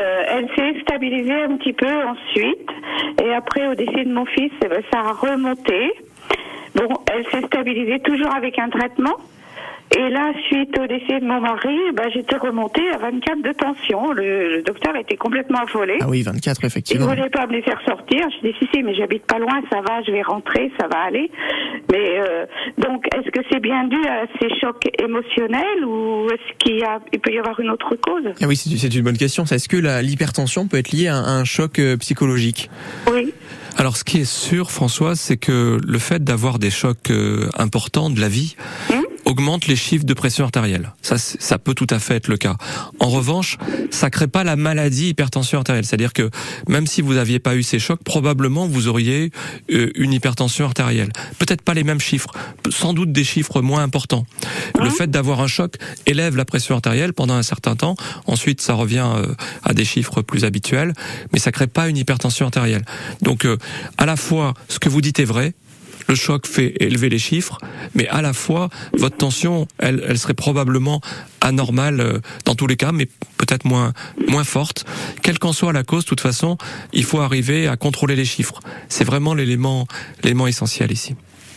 Euh, 0.00 0.22
elle 0.28 0.48
s'est 0.56 0.80
stabilisée 0.82 1.42
un 1.42 1.56
petit 1.56 1.72
peu 1.72 1.92
ensuite, 2.04 2.68
et 3.24 3.32
après 3.34 3.66
au 3.68 3.74
décès 3.74 4.04
de 4.04 4.12
mon 4.12 4.26
fils, 4.26 4.52
eh 4.64 4.68
ben, 4.68 4.82
ça 4.92 5.00
a 5.00 5.12
remonté. 5.12 5.92
Bon, 6.74 6.88
elle 7.12 7.24
s'est 7.26 7.46
stabilisée 7.46 8.00
toujours 8.00 8.34
avec 8.34 8.58
un 8.58 8.68
traitement. 8.68 9.16
Et 9.96 10.10
là, 10.10 10.32
suite 10.48 10.78
au 10.78 10.86
décès 10.86 11.18
de 11.20 11.24
mon 11.24 11.40
mari, 11.40 11.76
ben, 11.94 12.10
j'étais 12.12 12.36
remontée 12.36 12.86
à 12.94 12.98
24 12.98 13.42
de 13.42 13.52
tension. 13.52 14.12
Le, 14.12 14.56
le 14.56 14.62
docteur 14.62 14.94
était 14.96 15.16
complètement 15.16 15.60
affolé. 15.60 15.94
Ah 16.00 16.08
oui, 16.08 16.22
24 16.22 16.58
Il 16.62 16.66
effectivement. 16.66 17.06
voulait 17.06 17.30
pas 17.30 17.46
me 17.46 17.52
les 17.52 17.62
faire 17.62 17.80
sortir. 17.86 18.26
Je 18.42 18.48
dis 18.48 18.54
si 18.58 18.68
si, 18.72 18.82
mais 18.82 18.94
j'habite 18.94 19.24
pas 19.24 19.38
loin, 19.38 19.60
ça 19.70 19.80
va, 19.80 20.02
je 20.06 20.12
vais 20.12 20.22
rentrer, 20.22 20.70
ça 20.78 20.88
va 20.88 20.98
aller. 21.00 21.30
Mais 21.90 22.18
euh, 22.20 22.44
donc, 22.76 23.06
est-ce 23.14 23.30
que 23.30 23.40
c'est 23.50 23.60
bien 23.60 23.84
dû 23.84 23.96
à 24.06 24.26
ces 24.40 24.48
chocs 24.60 24.84
émotionnels 25.02 25.84
ou 25.86 26.26
est-ce 26.30 26.58
qu'il 26.58 26.78
y 26.78 26.82
a, 26.84 27.00
il 27.12 27.20
peut 27.20 27.32
y 27.32 27.38
avoir 27.38 27.58
une 27.60 27.70
autre 27.70 27.96
cause? 27.96 28.24
Ah 28.42 28.46
oui, 28.46 28.56
c'est 28.56 28.94
une 28.94 29.02
bonne 29.04 29.16
question. 29.16 29.44
Est-ce 29.44 29.68
que 29.68 29.76
l'hypertension 30.02 30.68
peut 30.68 30.76
être 30.76 30.92
liée 30.92 31.08
à 31.08 31.16
un, 31.16 31.24
à 31.24 31.30
un 31.30 31.44
choc 31.44 31.78
euh, 31.78 31.96
psychologique? 31.96 32.70
Oui. 33.10 33.32
Alors, 33.78 33.96
ce 33.96 34.04
qui 34.04 34.18
est 34.18 34.24
sûr, 34.30 34.70
Françoise, 34.70 35.18
c'est 35.20 35.36
que 35.36 35.78
le 35.86 35.98
fait 35.98 36.22
d'avoir 36.22 36.58
des 36.58 36.70
chocs 36.70 37.10
euh, 37.10 37.48
importants 37.56 38.10
de 38.10 38.20
la 38.20 38.28
vie 38.28 38.56
augmente 39.28 39.66
les 39.66 39.76
chiffres 39.76 40.06
de 40.06 40.14
pression 40.14 40.46
artérielle. 40.46 40.92
Ça, 41.02 41.18
ça 41.18 41.58
peut 41.58 41.74
tout 41.74 41.86
à 41.90 41.98
fait 41.98 42.16
être 42.16 42.28
le 42.28 42.38
cas. 42.38 42.56
En 42.98 43.10
revanche, 43.10 43.58
ça 43.90 44.08
crée 44.08 44.26
pas 44.26 44.42
la 44.42 44.56
maladie 44.56 45.10
hypertension 45.10 45.58
artérielle. 45.58 45.84
C'est-à-dire 45.84 46.14
que 46.14 46.30
même 46.66 46.86
si 46.86 47.02
vous 47.02 47.14
n'aviez 47.14 47.38
pas 47.38 47.54
eu 47.54 47.62
ces 47.62 47.78
chocs, 47.78 48.02
probablement 48.02 48.66
vous 48.66 48.88
auriez 48.88 49.30
euh, 49.70 49.90
une 49.96 50.14
hypertension 50.14 50.64
artérielle. 50.64 51.12
Peut-être 51.38 51.60
pas 51.60 51.74
les 51.74 51.84
mêmes 51.84 52.00
chiffres, 52.00 52.30
sans 52.70 52.94
doute 52.94 53.12
des 53.12 53.22
chiffres 53.22 53.60
moins 53.60 53.82
importants. 53.82 54.24
Le 54.80 54.88
fait 54.88 55.10
d'avoir 55.10 55.40
un 55.40 55.46
choc 55.46 55.74
élève 56.06 56.34
la 56.34 56.46
pression 56.46 56.74
artérielle 56.74 57.12
pendant 57.12 57.34
un 57.34 57.42
certain 57.42 57.76
temps. 57.76 57.96
Ensuite, 58.26 58.62
ça 58.62 58.72
revient 58.72 59.10
euh, 59.14 59.34
à 59.62 59.74
des 59.74 59.84
chiffres 59.84 60.22
plus 60.22 60.44
habituels, 60.44 60.94
mais 61.34 61.38
ça 61.38 61.52
crée 61.52 61.66
pas 61.66 61.88
une 61.88 61.98
hypertension 61.98 62.46
artérielle. 62.46 62.86
Donc, 63.20 63.44
euh, 63.44 63.58
à 63.98 64.06
la 64.06 64.16
fois, 64.16 64.54
ce 64.68 64.78
que 64.78 64.88
vous 64.88 65.02
dites 65.02 65.20
est 65.20 65.24
vrai. 65.24 65.52
Le 66.08 66.14
choc 66.14 66.46
fait 66.46 66.74
élever 66.80 67.08
les 67.08 67.18
chiffres, 67.18 67.58
mais 67.94 68.08
à 68.08 68.22
la 68.22 68.32
fois, 68.32 68.70
votre 68.94 69.16
tension, 69.16 69.68
elle, 69.78 70.02
elle 70.08 70.18
serait 70.18 70.34
probablement 70.34 71.00
anormale 71.40 72.00
euh, 72.00 72.18
dans 72.44 72.54
tous 72.54 72.66
les 72.66 72.76
cas, 72.76 72.92
mais 72.92 73.06
peut-être 73.36 73.64
moins, 73.64 73.92
moins 74.26 74.44
forte. 74.44 74.84
Quelle 75.22 75.38
qu'en 75.38 75.52
soit 75.52 75.72
la 75.72 75.84
cause, 75.84 76.04
de 76.04 76.08
toute 76.08 76.20
façon, 76.20 76.56
il 76.92 77.04
faut 77.04 77.20
arriver 77.20 77.68
à 77.68 77.76
contrôler 77.76 78.16
les 78.16 78.24
chiffres. 78.24 78.60
C'est 78.88 79.04
vraiment 79.04 79.34
l'élément, 79.34 79.86
l'élément 80.22 80.46
essentiel 80.46 80.92
ici. 80.92 81.14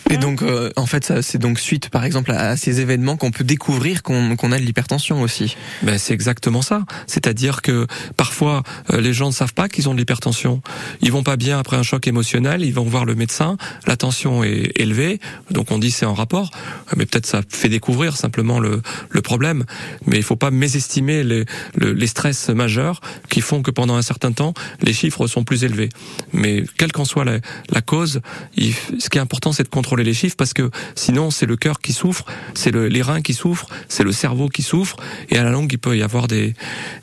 Et 0.09 0.17
donc, 0.17 0.41
euh, 0.41 0.71
en 0.75 0.85
fait, 0.85 1.21
c'est 1.21 1.37
donc 1.37 1.59
suite, 1.59 1.89
par 1.89 2.03
exemple, 2.03 2.31
à, 2.31 2.57
ces 2.57 2.81
événements 2.81 3.15
qu'on 3.17 3.31
peut 3.31 3.43
découvrir 3.43 4.03
qu'on 4.03 4.35
qu'on 4.35 4.51
a 4.51 4.59
de 4.59 4.63
l'hypertension 4.63 5.21
aussi. 5.21 5.55
Ben, 5.83 5.97
c'est 5.97 6.13
exactement 6.13 6.61
ça. 6.61 6.83
C'est-à-dire 7.07 7.61
que 7.61 7.87
parfois, 8.17 8.63
euh, 8.91 8.99
les 8.99 9.13
gens 9.13 9.27
ne 9.27 9.31
savent 9.33 9.53
pas 9.53 9.69
qu'ils 9.69 9.87
ont 9.87 9.93
de 9.93 9.99
l'hypertension. 9.99 10.61
Ils 11.01 11.11
vont 11.11 11.23
pas 11.23 11.37
bien 11.37 11.59
après 11.59 11.77
un 11.77 11.83
choc 11.83 12.07
émotionnel, 12.07 12.63
ils 12.63 12.73
vont 12.73 12.83
voir 12.83 13.05
le 13.05 13.15
médecin, 13.15 13.57
la 13.87 13.95
tension 13.95 14.43
est 14.43 14.71
élevée, 14.75 15.19
donc 15.49 15.71
on 15.71 15.77
dit 15.77 15.91
c'est 15.91 16.05
en 16.05 16.13
rapport, 16.13 16.51
mais 16.97 17.05
peut-être 17.05 17.25
ça 17.25 17.41
fait 17.47 17.69
découvrir 17.69 18.17
simplement 18.17 18.59
le, 18.59 18.81
le 19.09 19.21
problème. 19.21 19.63
Mais 20.07 20.17
il 20.17 20.23
faut 20.23 20.35
pas 20.35 20.51
mésestimer 20.51 21.23
les, 21.23 21.45
le- 21.75 21.93
les 21.93 22.07
stress 22.07 22.49
majeurs 22.49 22.99
qui 23.29 23.39
font 23.41 23.61
que 23.61 23.71
pendant 23.71 23.95
un 23.95 24.01
certain 24.01 24.31
temps, 24.33 24.53
les 24.81 24.93
chiffres 24.93 25.27
sont 25.27 25.43
plus 25.43 25.63
élevés. 25.63 25.89
Mais 26.33 26.63
quelle 26.77 26.91
qu'en 26.91 27.05
soit 27.05 27.23
la, 27.25 27.39
la 27.69 27.81
cause, 27.81 28.19
il- 28.57 28.73
ce 28.99 29.09
qui 29.09 29.17
est 29.17 29.21
important, 29.21 29.51
c'est 29.53 29.63
de 29.63 29.69
contrôler 29.69 29.90
contrôler 29.91 30.06
les 30.06 30.13
chiffres 30.13 30.38
parce 30.38 30.54
que 30.54 30.69
sinon 30.95 31.32
c'est 31.32 31.45
le 31.45 31.58
cœur 31.58 31.82
qui 31.82 31.91
souffre, 31.91 32.23
c'est 32.54 32.71
le, 32.71 32.88
les 32.88 33.01
reins 33.01 33.21
qui 33.21 33.34
souffrent, 33.34 33.67
c'est 33.89 34.06
le 34.06 34.13
cerveau 34.13 34.47
qui 34.47 34.62
souffre 34.62 34.95
et 35.30 35.38
à 35.38 35.43
la 35.43 35.49
longue 35.49 35.73
il 35.73 35.80
peut 35.80 35.97
y 35.97 36.01
avoir 36.01 36.27
des 36.27 36.54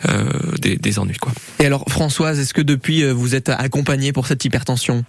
euh, 0.09 0.25
des, 0.63 0.77
des 0.77 0.99
ennuis 0.99 1.19
quoi. 1.19 1.33
Et 1.61 1.67
alors 1.67 1.85
Françoise, 1.91 2.41
est-ce 2.41 2.55
que 2.55 2.63
depuis 2.63 3.05
euh, 3.05 3.13
vous 3.13 3.35
êtes 3.35 3.51
accompagnée 3.51 4.15
pour 4.15 4.27
cette 4.27 4.43
hypertension? 4.47 5.05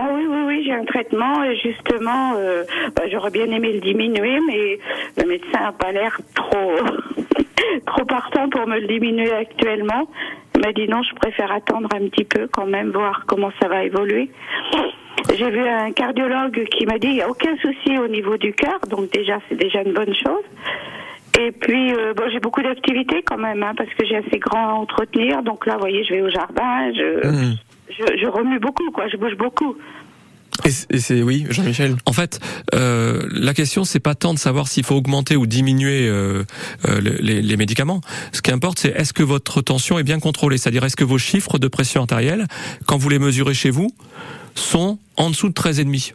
Ah 0.00 0.08
oui, 0.14 0.24
oui, 0.26 0.40
oui, 0.46 0.62
j'ai 0.64 0.72
un 0.72 0.86
traitement 0.86 1.44
et 1.44 1.54
justement, 1.56 2.32
euh, 2.36 2.64
bah, 2.96 3.02
j'aurais 3.10 3.30
bien 3.30 3.50
aimé 3.50 3.74
le 3.74 3.80
diminuer, 3.80 4.38
mais 4.48 4.78
le 5.18 5.28
médecin 5.28 5.60
n'a 5.60 5.72
pas 5.72 5.92
l'air 5.92 6.18
trop, 6.34 6.76
trop 7.86 8.04
partant 8.06 8.48
pour 8.48 8.66
me 8.66 8.80
le 8.80 8.86
diminuer 8.86 9.32
actuellement. 9.32 10.08
Il 10.54 10.62
m'a 10.62 10.72
dit 10.72 10.88
non, 10.88 11.02
je 11.02 11.14
préfère 11.16 11.52
attendre 11.52 11.88
un 11.94 12.08
petit 12.08 12.24
peu 12.24 12.48
quand 12.50 12.66
même, 12.66 12.90
voir 12.90 13.24
comment 13.26 13.52
ça 13.60 13.68
va 13.68 13.84
évoluer. 13.84 14.30
J'ai 15.36 15.50
vu 15.50 15.60
un 15.66 15.92
cardiologue 15.92 16.64
qui 16.76 16.84
m'a 16.86 16.98
dit 16.98 17.08
il 17.08 17.14
n'y 17.14 17.22
a 17.22 17.28
aucun 17.28 17.56
souci 17.58 17.98
au 17.98 18.08
niveau 18.08 18.36
du 18.36 18.52
cœur, 18.52 18.80
donc 18.90 19.10
déjà 19.12 19.38
c'est 19.48 19.56
déjà 19.56 19.82
une 19.82 19.92
bonne 19.92 20.14
chose. 20.14 20.44
Et 21.40 21.52
puis 21.52 21.92
euh, 21.94 22.12
bon, 22.14 22.24
j'ai 22.32 22.40
beaucoup 22.40 22.62
d'activités 22.62 23.22
quand 23.24 23.38
même, 23.38 23.62
hein, 23.62 23.72
parce 23.76 23.88
que 23.90 24.04
j'ai 24.06 24.16
assez 24.16 24.38
grand 24.38 24.68
à 24.68 24.72
entretenir. 24.72 25.42
Donc 25.42 25.66
là, 25.66 25.74
vous 25.74 25.80
voyez, 25.80 26.04
je 26.04 26.14
vais 26.14 26.22
au 26.22 26.30
jardin, 26.30 26.92
je, 26.94 27.26
Mmh. 27.28 27.56
je, 27.90 28.04
je 28.20 28.26
remue 28.26 28.58
beaucoup, 28.58 28.90
quoi, 28.92 29.08
je 29.08 29.16
bouge 29.16 29.36
beaucoup. 29.36 29.76
Et 30.66 30.70
c'est- 30.98 31.22
oui, 31.22 31.46
Jean-Michel. 31.48 31.96
En 32.04 32.12
fait, 32.12 32.38
euh, 32.74 33.22
la 33.32 33.54
question 33.54 33.84
c'est 33.84 34.00
pas 34.00 34.14
tant 34.14 34.34
de 34.34 34.38
savoir 34.38 34.68
s'il 34.68 34.84
faut 34.84 34.94
augmenter 34.94 35.34
ou 35.36 35.46
diminuer 35.46 36.06
euh, 36.08 36.44
les, 37.00 37.40
les 37.40 37.56
médicaments. 37.56 38.00
Ce 38.32 38.42
qui 38.42 38.50
importe, 38.52 38.78
c'est 38.78 38.90
est-ce 38.90 39.12
que 39.14 39.22
votre 39.22 39.62
tension 39.62 39.98
est 39.98 40.02
bien 40.04 40.20
contrôlée, 40.20 40.58
c'est-à-dire 40.58 40.84
est-ce 40.84 40.96
que 40.96 41.04
vos 41.04 41.18
chiffres 41.18 41.58
de 41.58 41.68
pression 41.68 42.02
artérielle, 42.02 42.46
quand 42.86 42.98
vous 42.98 43.08
les 43.08 43.18
mesurez 43.18 43.54
chez 43.54 43.70
vous, 43.70 43.88
sont 44.54 44.98
en 45.16 45.30
dessous 45.30 45.48
de 45.48 45.54
13,5. 45.54 46.14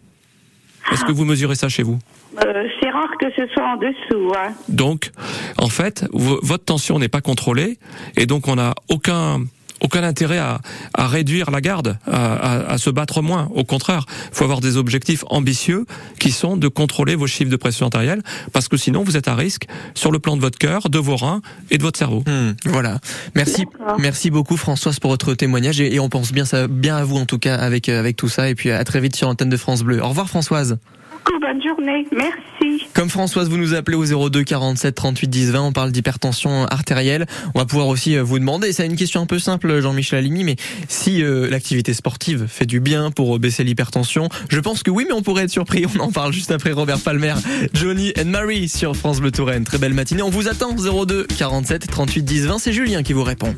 Est-ce 0.92 1.04
que 1.06 1.12
vous 1.12 1.26
mesurez 1.26 1.56
ça 1.56 1.68
chez 1.70 1.84
vous? 1.84 2.00
Euh, 2.46 2.64
c'est 2.82 2.90
rare 2.90 3.10
que 3.20 3.26
ce 3.36 3.46
soit 3.54 3.66
en 3.68 3.78
dessous. 3.78 4.32
Hein. 4.38 4.54
Donc, 4.70 5.12
en 5.58 5.68
fait, 5.70 6.06
vo- 6.14 6.40
votre 6.44 6.64
tension 6.66 6.98
n'est 7.00 7.10
pas 7.10 7.22
contrôlée 7.22 7.78
et 8.16 8.26
donc 8.26 8.48
on 8.48 8.56
n'a 8.56 8.74
aucun 8.90 9.42
aucun 9.82 10.04
intérêt 10.04 10.38
à, 10.40 10.60
à 10.94 11.08
réduire 11.08 11.52
la 11.52 11.62
garde, 11.62 11.98
à, 12.12 12.34
à- 12.34 12.74
à 12.74 12.78
se 12.78 12.90
battre 12.90 13.22
moins. 13.22 13.48
Au 13.54 13.64
contraire, 13.64 14.06
il 14.32 14.36
faut 14.36 14.44
avoir 14.44 14.60
des 14.62 14.78
objectifs 14.78 15.24
ambitieux 15.30 15.86
qui 16.20 16.32
sont 16.32 16.58
de 16.58 16.68
contrôler 16.68 17.16
vos 17.16 17.28
chiffres 17.28 17.52
de 17.52 17.56
pression 17.56 17.86
artérielle, 17.86 18.22
parce 18.54 18.68
que 18.68 18.78
sinon 18.78 19.04
vous 19.04 19.18
êtes 19.18 19.28
à 19.28 19.36
risque 19.36 19.66
sur 19.94 20.12
le 20.12 20.20
plan 20.20 20.36
de 20.36 20.42
votre 20.42 20.58
cœur, 20.58 20.90
de 20.90 21.00
vos 21.00 21.16
reins 21.16 21.42
et 21.72 21.78
de 21.78 21.84
votre 21.84 21.98
cerveau. 22.00 22.24
Hmm, 22.28 22.54
voilà. 22.66 23.00
Merci, 23.36 23.66
merci 24.00 24.30
beaucoup 24.32 24.58
Françoise 24.58 25.00
pour 25.00 25.12
votre 25.12 25.34
témoignage 25.34 25.80
et, 25.82 25.94
et 25.96 26.00
on 26.00 26.10
pense 26.10 26.32
bien 26.32 26.46
ça, 26.46 26.68
bien 26.68 26.98
à 26.98 27.04
vous 27.04 27.18
en 27.18 27.26
tout 27.26 27.40
cas 27.40 27.56
avec 27.56 27.90
euh, 27.90 28.00
avec 28.00 28.16
tout 28.18 28.30
ça 28.30 28.50
et 28.50 28.56
puis 28.56 28.72
à 28.72 28.84
très 28.84 29.00
vite 29.00 29.16
sur 29.16 29.28
l'antenne 29.28 29.50
de 29.50 29.58
France 29.58 29.84
Bleu. 29.84 30.02
Au 30.04 30.10
revoir 30.10 30.28
Françoise. 30.28 30.78
Bonne 31.40 31.62
journée. 31.62 32.08
Merci. 32.12 32.88
Comme 32.94 33.10
Françoise, 33.10 33.48
vous 33.48 33.58
nous 33.58 33.74
appelez 33.74 33.96
au 33.96 34.30
02 34.30 34.44
47 34.44 34.96
38 34.96 35.28
10 35.28 35.52
20. 35.52 35.62
On 35.62 35.72
parle 35.72 35.92
d'hypertension 35.92 36.66
artérielle. 36.66 37.26
On 37.54 37.60
va 37.60 37.66
pouvoir 37.66 37.88
aussi 37.88 38.18
euh, 38.18 38.24
vous 38.24 38.40
demander, 38.40 38.74
c'est 38.74 38.86
une 38.86 38.96
question 38.96 39.22
un 39.22 39.26
peu 39.26 39.40
simple, 39.40 39.80
Jean-Michel 39.80 40.20
Alimi, 40.20 40.44
mais 40.44 40.56
si 40.88 41.24
euh, 41.24 41.48
l'activité 41.50 41.94
sportive 41.94 42.48
fait 42.48 42.66
du 42.66 42.80
bien 42.80 43.12
pour 43.12 43.36
euh, 43.36 43.40
baisser 43.40 43.64
l'hypertension, 43.64 44.30
je 44.50 44.60
pense 44.60 44.84
que 44.84 44.92
oui, 44.92 45.06
mais 45.08 45.14
on 45.14 45.22
pourrait 45.22 45.44
être 45.44 45.52
surpris. 45.52 45.86
On 45.96 46.00
en 46.00 46.12
parle 46.12 46.34
juste 46.34 46.52
après 46.52 46.72
Robert 46.72 47.00
Palmer, 47.00 47.36
Johnny 47.74 48.14
and 48.20 48.26
Marie 48.26 48.68
sur 48.68 48.96
France 48.96 49.20
Bleu 49.20 49.32
Touraine. 49.32 49.64
Très 49.64 49.78
belle 49.78 49.94
matinée. 49.94 50.24
On 50.24 50.30
vous 50.30 50.48
attend 50.48 50.76
02 50.76 51.28
47 51.38 51.88
38 51.88 52.24
10 52.24 52.48
20. 52.48 52.58
C'est 52.60 52.74
Julien 52.74 53.04
qui 53.04 53.14
vous 53.14 53.24
répond. 53.24 53.54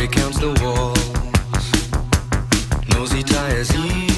recounts 0.00 0.38
the 0.38 0.48
walls. 0.62 1.66
Nosy 2.88 3.22
tires. 3.22 4.09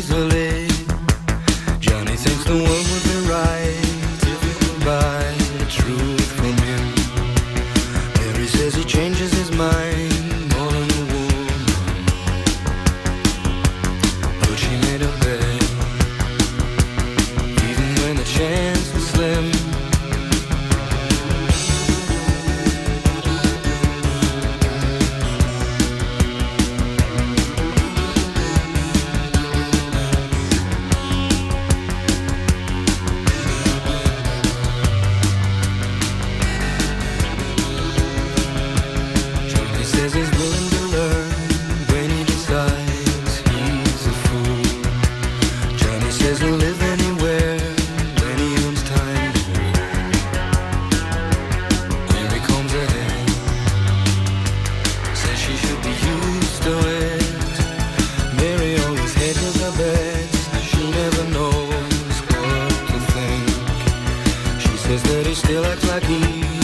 Still 65.43 65.65
acts 65.67 65.89
like 65.89 66.05
he's 66.05 66.62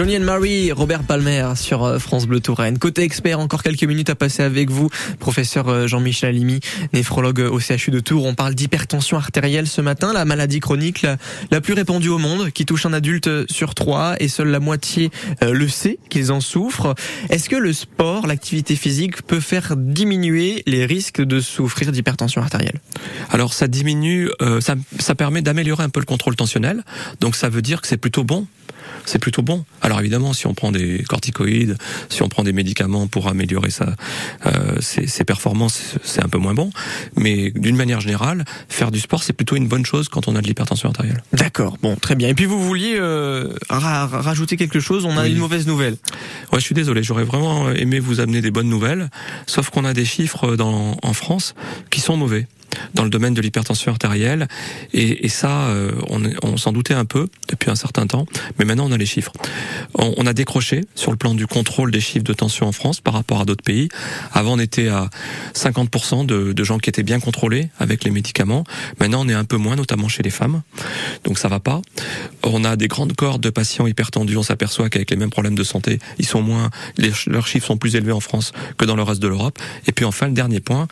Johnny 0.00 0.16
and 0.16 0.20
Mary, 0.20 0.72
Robert 0.72 1.02
Palmer 1.02 1.52
sur 1.56 1.84
euh, 1.84 1.98
France 1.98 2.26
Bleu 2.26 2.40
Touraine. 2.40 2.78
Côté 2.78 3.02
expert, 3.02 3.38
encore 3.38 3.62
quelques 3.62 3.84
minutes 3.84 4.08
à 4.08 4.14
passer 4.14 4.42
avec 4.42 4.70
vous. 4.70 4.88
Professeur 5.18 5.68
euh, 5.68 5.86
Jean-Michel 5.86 6.30
Alimi, 6.30 6.60
néphrologue 6.94 7.40
au 7.40 7.60
CHU 7.60 7.90
de 7.90 8.00
Tours. 8.00 8.24
On 8.24 8.34
parle 8.34 8.54
d'hypertension 8.54 9.18
artérielle 9.18 9.66
ce 9.66 9.82
matin, 9.82 10.14
la 10.14 10.24
maladie 10.24 10.58
chronique 10.58 11.02
la, 11.02 11.18
la, 11.50 11.60
plus 11.60 11.74
répandue 11.74 12.08
au 12.08 12.16
monde, 12.16 12.48
qui 12.50 12.64
touche 12.64 12.86
un 12.86 12.94
adulte 12.94 13.28
sur 13.52 13.74
trois 13.74 14.14
et 14.20 14.28
seule 14.28 14.48
la 14.48 14.58
moitié 14.58 15.10
euh, 15.44 15.52
le 15.52 15.68
sait 15.68 15.98
qu'ils 16.08 16.32
en 16.32 16.40
souffrent. 16.40 16.94
Est-ce 17.28 17.50
que 17.50 17.56
le 17.56 17.74
sport, 17.74 18.26
l'activité 18.26 18.76
physique 18.76 19.20
peut 19.26 19.40
faire 19.40 19.76
diminuer 19.76 20.62
les 20.64 20.86
risques 20.86 21.20
de 21.20 21.40
souffrir 21.40 21.92
d'hypertension 21.92 22.40
artérielle? 22.40 22.80
Alors 23.28 23.52
ça 23.52 23.68
diminue, 23.68 24.30
euh, 24.40 24.62
ça, 24.62 24.76
ça 24.98 25.14
permet 25.14 25.42
d'améliorer 25.42 25.84
un 25.84 25.90
peu 25.90 26.00
le 26.00 26.06
contrôle 26.06 26.36
tensionnel. 26.36 26.84
Donc 27.20 27.36
ça 27.36 27.50
veut 27.50 27.60
dire 27.60 27.82
que 27.82 27.86
c'est 27.86 27.98
plutôt 27.98 28.24
bon 28.24 28.46
c'est 29.04 29.18
plutôt 29.18 29.42
bon. 29.42 29.64
Alors 29.82 30.00
évidemment, 30.00 30.32
si 30.32 30.46
on 30.46 30.54
prend 30.54 30.72
des 30.72 31.02
corticoïdes, 31.08 31.76
si 32.08 32.22
on 32.22 32.28
prend 32.28 32.44
des 32.44 32.52
médicaments 32.52 33.06
pour 33.06 33.28
améliorer 33.28 33.70
sa, 33.70 33.94
euh, 34.46 34.80
ses, 34.80 35.06
ses, 35.06 35.24
performances, 35.24 35.96
c'est 36.02 36.22
un 36.22 36.28
peu 36.28 36.38
moins 36.38 36.54
bon. 36.54 36.70
Mais 37.16 37.50
d'une 37.50 37.76
manière 37.76 38.00
générale, 38.00 38.44
faire 38.68 38.90
du 38.90 39.00
sport, 39.00 39.22
c'est 39.22 39.32
plutôt 39.32 39.56
une 39.56 39.68
bonne 39.68 39.86
chose 39.86 40.08
quand 40.08 40.28
on 40.28 40.36
a 40.36 40.42
de 40.42 40.46
l'hypertension 40.46 40.88
artérielle. 40.88 41.22
D'accord, 41.32 41.76
bon, 41.82 41.96
très 41.96 42.14
bien. 42.14 42.28
Et 42.28 42.34
puis 42.34 42.46
vous 42.46 42.62
vouliez 42.62 42.96
euh, 42.96 43.52
ra 43.68 44.06
rajouter 44.06 44.56
quelque 44.56 44.80
chose? 44.80 45.04
On 45.04 45.16
a 45.16 45.24
oui. 45.24 45.32
une 45.32 45.38
mauvaise 45.38 45.66
nouvelle. 45.66 45.96
Ouais, 46.52 46.60
je 46.60 46.64
suis 46.64 46.74
désolé. 46.74 47.02
J'aurais 47.02 47.24
vraiment 47.24 47.70
aimé 47.70 47.98
vous 47.98 48.20
amener 48.20 48.40
des 48.40 48.50
bonnes 48.50 48.68
nouvelles, 48.68 49.10
sauf 49.46 49.70
qu'on 49.70 49.84
a 49.84 49.92
des 49.92 50.04
chiffres 50.04 50.56
dans, 50.56 50.96
en 51.02 51.12
France 51.12 51.54
qui 51.90 52.00
sont 52.00 52.16
mauvais 52.16 52.46
dans 52.94 53.04
le 53.04 53.10
domaine 53.10 53.34
de 53.34 53.40
l'hypertension 53.40 53.92
artérielle. 53.92 54.48
Et, 54.92 55.28
ça, 55.28 55.68
euh, 55.68 55.92
on, 56.42 56.56
s'en 56.56 56.72
doutait 56.72 56.94
un 56.94 57.04
peu 57.04 57.28
depuis 57.48 57.70
un 57.70 57.74
certain 57.74 58.06
temps, 58.06 58.26
mais 58.58 58.64
maintenant 58.64 58.86
on 58.88 58.92
a 58.92 58.96
les 58.96 59.06
chiffres. 59.06 59.32
On, 59.94 60.26
a 60.26 60.32
décroché 60.32 60.84
sur 60.94 61.10
le 61.10 61.16
plan 61.16 61.34
du 61.34 61.46
contrôle 61.46 61.90
des 61.90 62.00
chiffres 62.00 62.24
de 62.24 62.32
tension 62.32 62.66
en 62.66 62.72
France 62.72 63.00
par 63.00 63.14
rapport 63.14 63.40
à 63.40 63.44
d'autres 63.44 63.64
pays. 63.64 63.88
Avant, 64.32 64.54
on 64.54 64.58
était 64.58 64.88
à 64.88 65.08
50% 65.54 66.26
de, 66.26 66.64
gens 66.64 66.78
qui 66.78 66.90
étaient 66.90 67.02
bien 67.02 67.20
contrôlés 67.20 67.68
avec 67.78 68.04
les 68.04 68.10
médicaments. 68.10 68.64
Maintenant, 68.98 69.24
on 69.24 69.28
est 69.28 69.34
un 69.34 69.44
peu 69.44 69.56
moins, 69.56 69.76
notamment 69.76 70.08
chez 70.08 70.22
les 70.22 70.30
femmes. 70.30 70.62
Donc 71.24 71.38
ça 71.38 71.48
va 71.48 71.60
pas. 71.60 71.80
On 72.42 72.64
a 72.64 72.76
des 72.76 72.88
grandes 72.88 73.14
cohortes 73.14 73.42
de 73.42 73.50
patients 73.50 73.86
hypertendus. 73.86 74.36
On 74.36 74.42
s'aperçoit 74.42 74.90
qu'avec 74.90 75.10
les 75.10 75.16
mêmes 75.16 75.30
problèmes 75.30 75.54
de 75.54 75.64
santé, 75.64 75.98
ils 76.18 76.26
sont 76.26 76.42
moins, 76.42 76.70
leurs 77.26 77.46
chiffres 77.46 77.66
sont 77.66 77.78
plus 77.78 77.96
élevés 77.96 78.12
en 78.12 78.20
France 78.20 78.52
que 78.76 78.84
dans 78.84 78.96
le 78.96 79.02
reste 79.02 79.20
de 79.20 79.28
l'Europe. 79.28 79.58
Et 79.86 79.92
puis 79.92 80.04
enfin, 80.04 80.26
le 80.26 80.34
dernier 80.34 80.60
point, 80.60 80.86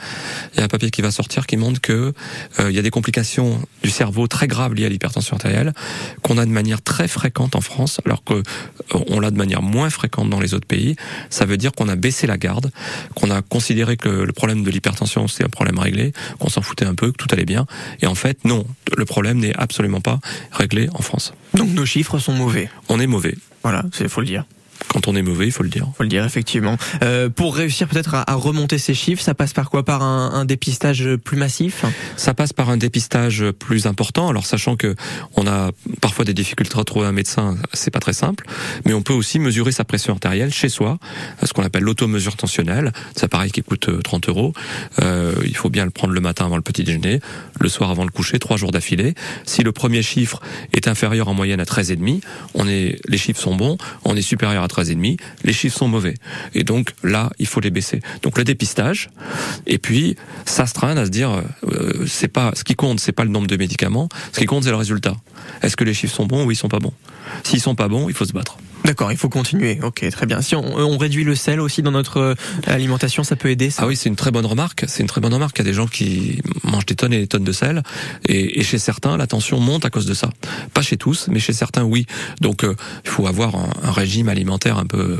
il 0.55 0.59
y 0.59 0.61
a 0.61 0.65
un 0.65 0.69
papier 0.69 0.91
qui 0.91 1.03
va 1.03 1.11
sortir 1.11 1.47
qui 1.47 1.57
montre 1.57 1.68
que 1.77 2.15
euh, 2.59 2.71
il 2.71 2.77
y 2.77 2.79
a 2.79 2.83
des 2.83 2.91
complications 2.91 3.61
du 3.83 3.91
cerveau 3.91 4.27
très 4.27 4.47
graves 4.47 4.75
liées 4.75 4.87
à 4.87 4.89
l'hypertension 4.89 5.37
artérielle 5.37 5.73
qu'on 6.23 6.39
a 6.39 6.47
de 6.47 6.51
manière 6.51 6.83
très 6.83 7.09
fréquente 7.09 7.57
en 7.57 7.61
France, 7.61 8.01
alors 8.05 8.25
que 8.25 8.35
euh, 8.35 8.43
on 9.09 9.21
l'a 9.21 9.31
de 9.31 9.37
manière 9.37 9.63
moins 9.63 9.91
fréquente 9.91 10.31
dans 10.31 10.41
les 10.41 10.55
autres 10.55 10.67
pays. 10.67 10.97
Ça 11.31 11.45
veut 11.45 11.57
dire 11.57 11.73
qu'on 11.73 11.89
a 11.89 11.97
baissé 11.97 12.27
la 12.27 12.39
garde, 12.39 12.71
qu'on 13.15 13.31
a 13.31 13.43
considéré 13.43 13.97
que 13.97 14.09
le 14.09 14.33
problème 14.33 14.63
de 14.63 14.71
l'hypertension 14.71 15.29
c'est 15.29 15.45
un 15.45 15.49
problème 15.49 15.79
réglé, 15.79 16.13
qu'on 16.39 16.49
s'en 16.49 16.63
foutait 16.63 16.87
un 16.87 16.95
peu, 16.95 17.13
que 17.13 17.17
tout 17.17 17.29
allait 17.33 17.45
bien. 17.45 17.67
Et 18.01 18.07
en 18.07 18.15
fait, 18.15 18.45
non, 18.45 18.67
le 18.97 19.05
problème 19.05 19.39
n'est 19.39 19.55
absolument 19.57 20.01
pas 20.01 20.21
réglé 20.53 20.89
en 20.95 21.03
France. 21.03 21.35
Donc 21.55 21.71
nos 21.71 21.87
chiffres 21.87 22.19
sont 22.19 22.33
mauvais. 22.33 22.71
On 22.89 23.01
est 23.01 23.07
mauvais. 23.07 23.35
Voilà, 23.63 23.85
il 24.01 24.09
faut 24.09 24.21
le 24.21 24.27
dire 24.27 24.45
quand 24.93 25.09
on 25.09 25.17
est 25.17 25.23
mauvais, 25.23 25.47
il 25.47 25.53
faut 25.53 25.63
le 25.63 25.69
dire. 25.69 25.87
Faut 25.97 26.03
le 26.03 26.09
dire 26.09 26.25
effectivement. 26.25 26.77
Euh, 27.03 27.29
pour 27.29 27.57
réussir 27.57 27.89
peut-être 27.89 28.15
à, 28.15 28.31
à, 28.31 28.35
remonter 28.35 28.79
ces 28.79 28.95
chiffres, 28.95 29.23
ça 29.23 29.35
passe 29.35 29.53
par 29.53 29.71
quoi? 29.71 29.85
Par 29.85 30.03
un, 30.03 30.33
un, 30.33 30.45
dépistage 30.45 31.17
plus 31.17 31.37
massif? 31.37 31.85
Ça 32.17 32.35
passe 32.35 32.53
par 32.53 32.71
un 32.71 32.77
dépistage 32.77 33.45
plus 33.59 33.87
important. 33.87 34.29
Alors 34.29 34.47
sachant 34.47 34.77
que 34.77 34.95
on 35.37 35.47
a 35.47 35.71
parfois 36.01 36.25
des 36.25 36.35
difficultés 36.35 36.79
à 36.79 36.85
trouver 36.85 37.07
un 37.07 37.13
médecin, 37.13 37.57
c'est 37.73 37.91
pas 37.91 38.01
très 38.01 38.13
simple, 38.13 38.45
mais 38.85 38.93
on 38.93 39.03
peut 39.03 39.13
aussi 39.13 39.39
mesurer 39.39 39.73
sa 39.73 39.85
pression 39.85 40.13
artérielle 40.15 40.53
chez 40.53 40.69
soi, 40.69 40.99
ce 41.43 41.53
qu'on 41.53 41.63
appelle 41.63 41.83
l'automesure 41.83 42.37
tensionnelle. 42.37 42.93
C'est 43.15 43.25
un 43.25 43.29
appareil 43.29 43.51
qui 43.51 43.63
coûte 43.63 44.03
30 44.03 44.29
euros. 44.31 44.53
Euh, 45.03 45.35
il 45.45 45.57
faut 45.57 45.71
bien 45.71 45.85
le 45.85 45.91
prendre 45.91 46.15
le 46.15 46.21
matin 46.21 46.47
avant 46.47 46.57
le 46.57 46.63
petit 46.63 46.83
déjeuner, 46.83 47.21
le 47.61 47.69
soir 47.69 47.91
avant 47.91 48.05
le 48.05 48.11
coucher, 48.11 48.39
trois 48.39 48.57
jours 48.57 48.73
d'affilée. 48.73 49.15
Si 49.45 49.63
le 49.63 49.73
premier 49.73 50.03
chiffre 50.03 50.41
est 50.73 50.89
inférieur 50.89 51.29
en 51.29 51.35
moyenne 51.35 51.61
à 51.61 51.65
13,5, 51.65 52.23
on 52.55 52.67
est, 52.67 53.01
les 53.07 53.19
chiffres 53.19 53.41
sont 53.41 53.55
bons, 53.55 53.77
on 54.05 54.17
est 54.17 54.23
supérieur 54.23 54.63
à 54.63 54.67
13,5, 54.83 55.19
les 55.45 55.53
chiffres 55.53 55.77
sont 55.77 55.89
mauvais. 55.89 56.15
Et 56.55 56.65
donc 56.65 56.93
là, 57.03 57.31
il 57.39 57.47
faut 57.47 57.61
les 57.61 57.71
baisser. 57.71 58.01
Donc 58.23 58.39
le 58.39 58.45
dépistage, 58.45 59.11
et 59.67 59.79
puis 59.79 60.17
s'astreindre 60.45 61.01
à 61.01 61.07
se 61.07 61.11
dire, 61.11 61.31
euh, 61.67 62.07
c'est 62.07 62.31
ce 62.55 62.65
qui 62.65 62.75
compte, 62.75 63.01
c'est 63.01 63.13
pas 63.13 63.25
le 63.25 63.31
nombre 63.31 63.47
de 63.47 63.57
médicaments, 63.57 64.09
ce 64.33 64.41
qui 64.41 64.47
compte 64.47 64.65
c'est 64.65 64.71
le 64.71 64.77
résultat. 64.77 65.17
Est-ce 65.63 65.77
que 65.77 65.85
les 65.85 65.95
chiffres 65.95 66.15
sont 66.15 66.27
bons 66.27 66.45
ou 66.45 66.51
ils 66.51 66.57
sont 66.57 66.69
pas 66.69 66.79
bons? 66.79 66.93
S'ils 67.45 67.61
sont 67.61 67.75
pas 67.75 67.89
bons, 67.89 68.09
il 68.09 68.15
faut 68.15 68.25
se 68.25 68.33
battre. 68.33 68.59
D'accord, 68.85 69.11
il 69.11 69.19
faut 69.19 69.29
continuer. 69.29 69.81
Ok, 69.83 70.09
très 70.11 70.27
bien. 70.27 70.41
Si 70.41 70.55
on, 70.55 70.65
on, 70.77 70.97
réduit 70.99 71.25
le 71.25 71.35
sel 71.35 71.61
aussi 71.61 71.83
dans 71.83 71.91
notre 71.91 72.37
alimentation, 72.67 73.25
ça 73.25 73.37
peut 73.37 73.51
aider. 73.51 73.71
Ça 73.71 73.83
ah 73.83 73.87
oui, 73.87 73.97
c'est 73.97 74.09
une 74.09 74.17
très 74.17 74.31
bonne 74.31 74.47
remarque. 74.47 74.85
C'est 74.87 75.03
une 75.03 75.09
très 75.09 75.21
bonne 75.21 75.35
remarque. 75.35 75.59
Il 75.59 75.63
y 75.63 75.69
a 75.69 75.71
des 75.71 75.75
gens 75.75 75.87
qui 75.87 76.41
mangent 76.63 76.87
des 76.87 76.95
tonnes 76.95 77.13
et 77.13 77.19
des 77.19 77.27
tonnes 77.27 77.45
de 77.45 77.53
sel, 77.53 77.83
et, 78.27 78.61
et 78.61 78.63
chez 78.63 78.79
certains, 78.79 79.17
la 79.17 79.27
tension 79.27 79.61
monte 79.61 79.85
à 79.85 79.91
cause 79.91 80.07
de 80.07 80.15
ça. 80.15 80.31
Pas 80.75 80.83
chez 80.83 80.97
tous, 80.97 81.29
mais 81.29 81.41
chez 81.41 81.53
certains, 81.53 81.83
oui. 81.83 82.07
Donc, 82.41 82.65
euh, 82.65 82.75
il 83.05 83.11
faut 83.11 83.27
avoir 83.27 83.57
un, 83.57 83.71
un, 83.83 83.93
régime 83.93 84.29
alimentaire 84.29 84.79
un 84.79 84.87
peu, 84.87 85.19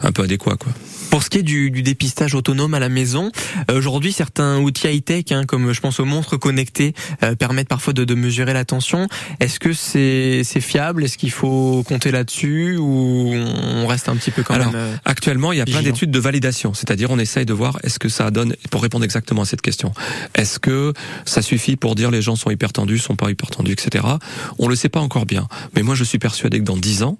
un 0.00 0.12
peu 0.12 0.22
adéquat, 0.22 0.56
quoi. 0.56 0.72
Pour 1.14 1.22
ce 1.22 1.30
qui 1.30 1.38
est 1.38 1.42
du, 1.44 1.70
du 1.70 1.84
dépistage 1.84 2.34
autonome 2.34 2.74
à 2.74 2.80
la 2.80 2.88
maison, 2.88 3.30
euh, 3.70 3.78
aujourd'hui, 3.78 4.12
certains 4.12 4.58
outils 4.58 4.88
high-tech, 4.88 5.26
hein, 5.30 5.44
comme 5.46 5.72
je 5.72 5.80
pense 5.80 6.00
aux 6.00 6.04
montres 6.04 6.36
connectées, 6.40 6.92
euh, 7.22 7.36
permettent 7.36 7.68
parfois 7.68 7.92
de, 7.92 8.02
de 8.02 8.14
mesurer 8.16 8.52
la 8.52 8.64
tension. 8.64 9.06
Est-ce 9.38 9.60
que 9.60 9.72
c'est 9.72 10.42
fiable? 10.60 11.04
Est-ce 11.04 11.16
qu'il 11.16 11.30
faut 11.30 11.84
compter 11.86 12.10
là-dessus? 12.10 12.76
Ou 12.78 13.32
on 13.32 13.86
reste 13.86 14.08
un 14.08 14.16
petit 14.16 14.32
peu 14.32 14.42
quand 14.42 14.54
Alors, 14.54 14.72
même 14.72 14.74
euh, 14.74 14.96
Actuellement, 15.04 15.52
il 15.52 15.58
y 15.58 15.60
a 15.60 15.66
plein 15.66 15.82
d'études 15.82 16.10
de 16.10 16.18
validation, 16.18 16.74
c'est-à-dire 16.74 17.12
on 17.12 17.18
essaye 17.20 17.46
de 17.46 17.52
voir 17.52 17.78
est-ce 17.84 18.00
que 18.00 18.08
ça 18.08 18.32
donne, 18.32 18.56
pour 18.72 18.82
répondre 18.82 19.04
exactement 19.04 19.42
à 19.42 19.44
cette 19.44 19.62
question, 19.62 19.92
est-ce 20.34 20.58
que 20.58 20.94
ça 21.24 21.42
suffit 21.42 21.76
pour 21.76 21.94
dire 21.94 22.10
les 22.10 22.22
gens 22.22 22.34
sont 22.34 22.50
hyper 22.50 22.72
tendus, 22.72 22.98
sont 22.98 23.14
pas 23.14 23.30
hyper 23.30 23.50
tendus, 23.50 23.70
etc. 23.70 24.04
On 24.58 24.66
le 24.66 24.74
sait 24.74 24.88
pas 24.88 24.98
encore 24.98 25.26
bien, 25.26 25.46
mais 25.76 25.84
moi 25.84 25.94
je 25.94 26.02
suis 26.02 26.18
persuadé 26.18 26.58
que 26.58 26.64
dans 26.64 26.76
10 26.76 27.04
ans, 27.04 27.18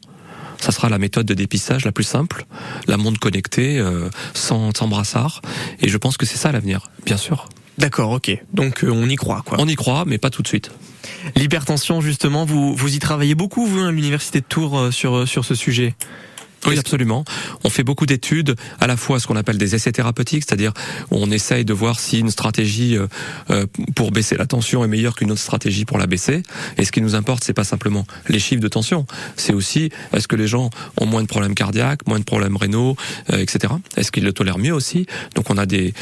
ça 0.64 0.72
sera 0.72 0.88
la 0.88 0.98
méthode 0.98 1.26
de 1.26 1.34
dépistage 1.34 1.84
la 1.84 1.92
plus 1.92 2.04
simple, 2.04 2.46
la 2.88 2.96
montre 2.96 3.20
connectée, 3.20 3.78
euh, 3.78 4.08
sans, 4.32 4.74
sans 4.74 4.88
brassard, 4.88 5.42
et 5.80 5.88
je 5.88 5.98
pense 5.98 6.16
que 6.16 6.24
c'est 6.24 6.38
ça 6.38 6.52
l'avenir, 6.52 6.90
bien 7.04 7.18
sûr. 7.18 7.48
D'accord, 7.76 8.12
ok. 8.12 8.34
Donc 8.54 8.82
euh, 8.82 8.90
on 8.90 9.06
y 9.08 9.16
croit, 9.16 9.42
quoi. 9.44 9.58
On 9.60 9.68
y 9.68 9.74
croit, 9.74 10.04
mais 10.06 10.16
pas 10.16 10.30
tout 10.30 10.42
de 10.42 10.48
suite. 10.48 10.70
L'hypertension, 11.36 12.00
justement, 12.00 12.46
vous, 12.46 12.74
vous 12.74 12.94
y 12.94 12.98
travaillez 12.98 13.34
beaucoup, 13.34 13.66
vous, 13.66 13.80
à 13.80 13.92
l'université 13.92 14.40
de 14.40 14.46
Tours, 14.46 14.78
euh, 14.78 14.90
sur, 14.90 15.28
sur 15.28 15.44
ce 15.44 15.54
sujet? 15.54 15.94
Oui, 16.66 16.78
absolument. 16.78 17.24
On 17.62 17.70
fait 17.70 17.82
beaucoup 17.82 18.06
d'études, 18.06 18.56
à 18.80 18.86
la 18.86 18.96
fois 18.96 19.20
ce 19.20 19.26
qu'on 19.26 19.36
appelle 19.36 19.58
des 19.58 19.74
essais 19.74 19.92
thérapeutiques, 19.92 20.44
c'est-à-dire 20.46 20.72
on 21.10 21.30
essaye 21.30 21.64
de 21.64 21.72
voir 21.72 22.00
si 22.00 22.20
une 22.20 22.30
stratégie 22.30 22.96
euh, 22.96 23.66
pour 23.94 24.10
baisser 24.10 24.36
la 24.36 24.46
tension 24.46 24.84
est 24.84 24.88
meilleure 24.88 25.14
qu'une 25.14 25.30
autre 25.30 25.40
stratégie 25.40 25.84
pour 25.84 25.98
la 25.98 26.06
baisser. 26.06 26.42
Et 26.78 26.84
ce 26.84 26.92
qui 26.92 27.00
nous 27.00 27.14
importe, 27.14 27.44
c'est 27.44 27.52
pas 27.52 27.64
simplement 27.64 28.06
les 28.28 28.38
chiffres 28.38 28.62
de 28.62 28.68
tension, 28.68 29.06
c'est 29.36 29.52
aussi 29.52 29.90
est-ce 30.12 30.28
que 30.28 30.36
les 30.36 30.46
gens 30.46 30.70
ont 31.00 31.06
moins 31.06 31.22
de 31.22 31.26
problèmes 31.26 31.54
cardiaques, 31.54 32.06
moins 32.06 32.18
de 32.18 32.24
problèmes 32.24 32.56
rénaux, 32.56 32.96
euh, 33.32 33.38
etc. 33.38 33.74
Est-ce 33.96 34.12
qu'ils 34.12 34.24
le 34.24 34.32
tolèrent 34.32 34.58
mieux 34.58 34.72
aussi? 34.72 35.06
Donc 35.34 35.50
on 35.50 35.58
a 35.58 35.66
des, 35.66 35.94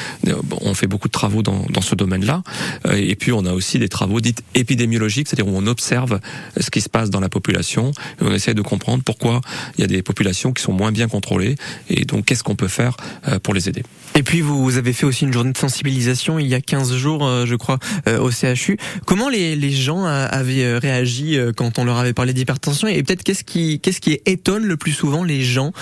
on 0.61 0.75
fait 0.75 0.87
beaucoup 0.87 1.09
de 1.09 1.13
travaux 1.13 1.43
dans, 1.43 1.67
dans 1.71 1.81
ce 1.81 1.95
domaine-là. 1.95 2.43
Euh, 2.87 2.95
et 2.95 3.17
puis 3.17 3.33
on 3.33 3.45
a 3.47 3.53
aussi 3.53 3.79
des 3.79 3.89
travaux 3.89 4.21
dits 4.21 4.35
épidémiologiques, 4.55 5.29
c'est-à-dire 5.29 5.53
où 5.53 5.57
on 5.57 5.67
observe 5.67 6.21
ce 6.59 6.71
qui 6.71 6.81
se 6.81 6.89
passe 6.89 7.11
dans 7.11 7.21
la 7.21 7.29
population 7.29 7.93
et 8.21 8.25
on 8.25 8.33
essaie 8.33 8.55
de 8.55 8.63
comprendre 8.63 9.03
pourquoi 9.05 9.41
il 9.77 9.81
y 9.81 9.85
a 9.85 9.87
des 9.87 10.03
populations 10.03 10.52
qui 10.53 10.63
sont 10.63 10.73
moins 10.73 10.93
bien 10.93 11.09
contrôlés 11.09 11.57
et 11.89 12.05
donc 12.05 12.25
qu'est-ce 12.25 12.43
qu'on 12.43 12.57
peut 12.57 12.69
faire 12.69 12.97
euh, 13.29 13.39
pour 13.39 13.55
les 13.55 13.69
aider? 13.69 13.83
Et 14.15 14.23
puis 14.23 14.41
vous 14.41 14.77
avez 14.77 14.93
fait 14.93 15.07
aussi 15.07 15.25
une 15.25 15.33
journée 15.33 15.53
de 15.53 15.59
sensibilisation 15.59 16.39
il 16.39 16.47
y 16.47 16.55
a 16.55 16.61
15 16.61 16.95
jours 16.95 17.27
euh, 17.27 17.47
je 17.47 17.55
crois 17.55 17.79
au 18.07 18.31
CHU. 18.31 18.79
Comment 19.07 19.29
les, 19.29 19.57
les 19.57 19.71
gens 19.71 20.05
avaient 20.05 20.79
réagi 20.79 21.39
quand 21.57 21.79
on 21.79 21.85
leur 21.85 21.99
avait 21.99 22.13
parlé 22.13 22.33
d'hypertension? 22.33 22.89
Et 22.89 23.03
peut-être 23.03 23.23
qu'est-ce 23.23 23.45
qui 23.45 23.81
qu'est-ce 23.81 24.01
qui 24.01 24.19
étonne 24.27 24.65
le 24.65 24.77
plus 24.77 24.93
souvent 24.93 25.25
les 25.25 25.43
gens 25.43 25.73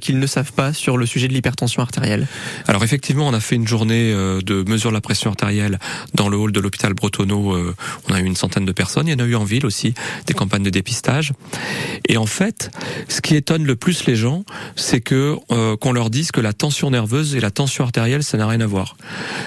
qu'ils 0.00 0.18
ne 0.18 0.26
savent 0.26 0.52
pas 0.52 0.72
sur 0.72 0.96
le 0.96 1.06
sujet 1.06 1.28
de 1.28 1.32
l'hypertension 1.32 1.82
artérielle? 1.82 2.26
Alors 2.66 2.84
effectivement, 2.84 3.28
on 3.28 3.34
a 3.34 3.40
fait 3.40 3.56
une 3.56 3.66
journée 3.66 4.12
de 4.12 4.64
mesure 4.68 4.90
de 4.90 4.94
la 4.94 5.00
pression 5.00 5.30
artérielle 5.30 5.78
dans 6.14 6.28
le 6.28 6.36
hall 6.36 6.52
de 6.52 6.60
l'hôpital 6.60 6.94
Bretonneau. 6.94 7.56
On 8.08 8.14
a 8.14 8.20
eu 8.20 8.24
une 8.24 8.36
centaine 8.36 8.64
de 8.64 8.72
personnes, 8.72 9.08
il 9.08 9.12
y 9.12 9.14
en 9.14 9.24
a 9.24 9.26
eu 9.26 9.34
en 9.34 9.44
ville 9.44 9.66
aussi 9.66 9.94
des 10.26 10.34
campagnes 10.34 10.62
de 10.62 10.70
dépistage. 10.70 11.32
Et 12.08 12.16
en 12.16 12.26
fait, 12.26 12.70
ce 13.08 13.20
qui 13.20 13.36
étonne 13.36 13.64
le 13.64 13.76
plus 13.76 14.06
les 14.06 14.16
gens, 14.16 14.19
c'est 14.76 15.00
que 15.00 15.36
euh, 15.50 15.76
qu'on 15.76 15.92
leur 15.92 16.10
dise 16.10 16.32
que 16.32 16.40
la 16.40 16.52
tension 16.52 16.90
nerveuse 16.90 17.34
et 17.34 17.40
la 17.40 17.50
tension 17.50 17.84
artérielle, 17.84 18.22
ça 18.22 18.38
n'a 18.38 18.46
rien 18.46 18.60
à 18.60 18.66
voir. 18.66 18.96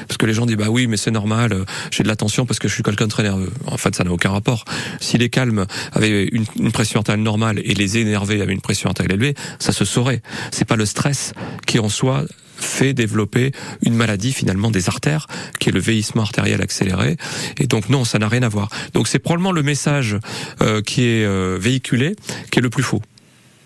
Parce 0.07 0.17
que 0.17 0.25
les 0.25 0.33
gens 0.33 0.45
disent 0.45 0.57
bah 0.57 0.69
oui, 0.69 0.87
mais 0.87 0.97
c'est 0.97 1.11
normal, 1.11 1.53
euh, 1.53 1.65
j'ai 1.91 2.03
de 2.03 2.07
la 2.07 2.15
tension 2.15 2.45
parce 2.45 2.59
que 2.59 2.67
je 2.67 2.73
suis 2.73 2.83
quelqu'un 2.83 3.05
de 3.05 3.09
très 3.11 3.23
nerveux. 3.23 3.51
En 3.67 3.77
fait, 3.77 3.95
ça 3.95 4.03
n'a 4.03 4.11
aucun 4.11 4.31
rapport. 4.31 4.65
Si 4.99 5.17
les 5.17 5.29
calmes 5.29 5.65
avaient 5.91 6.25
une, 6.25 6.45
une 6.59 6.71
pression 6.71 6.99
artérielle 6.99 7.23
normale 7.23 7.59
et 7.63 7.73
les 7.73 7.97
énervés 7.97 8.41
avaient 8.41 8.53
une 8.53 8.61
pression 8.61 8.89
artérielle 8.89 9.13
élevée, 9.13 9.35
ça 9.59 9.71
se 9.71 9.85
saurait. 9.85 10.21
C'est 10.51 10.65
pas 10.65 10.75
le 10.75 10.85
stress 10.85 11.33
qui 11.65 11.79
en 11.79 11.89
soi 11.89 12.25
fait 12.57 12.93
développer 12.93 13.51
une 13.85 13.95
maladie 13.95 14.31
finalement 14.31 14.71
des 14.71 14.87
artères, 14.87 15.27
qui 15.59 15.69
est 15.69 15.71
le 15.71 15.79
vieillissement 15.79 16.21
artériel 16.21 16.61
accéléré. 16.61 17.17
Et 17.59 17.67
donc 17.67 17.89
non, 17.89 18.05
ça 18.05 18.19
n'a 18.19 18.27
rien 18.27 18.43
à 18.43 18.49
voir. 18.49 18.69
Donc 18.93 19.07
c'est 19.07 19.19
probablement 19.19 19.51
le 19.51 19.63
message 19.63 20.17
euh, 20.61 20.81
qui 20.81 21.03
est 21.03 21.25
euh, 21.25 21.57
véhiculé 21.59 22.15
qui 22.51 22.59
est 22.59 22.61
le 22.61 22.69
plus 22.69 22.83
faux. 22.83 23.01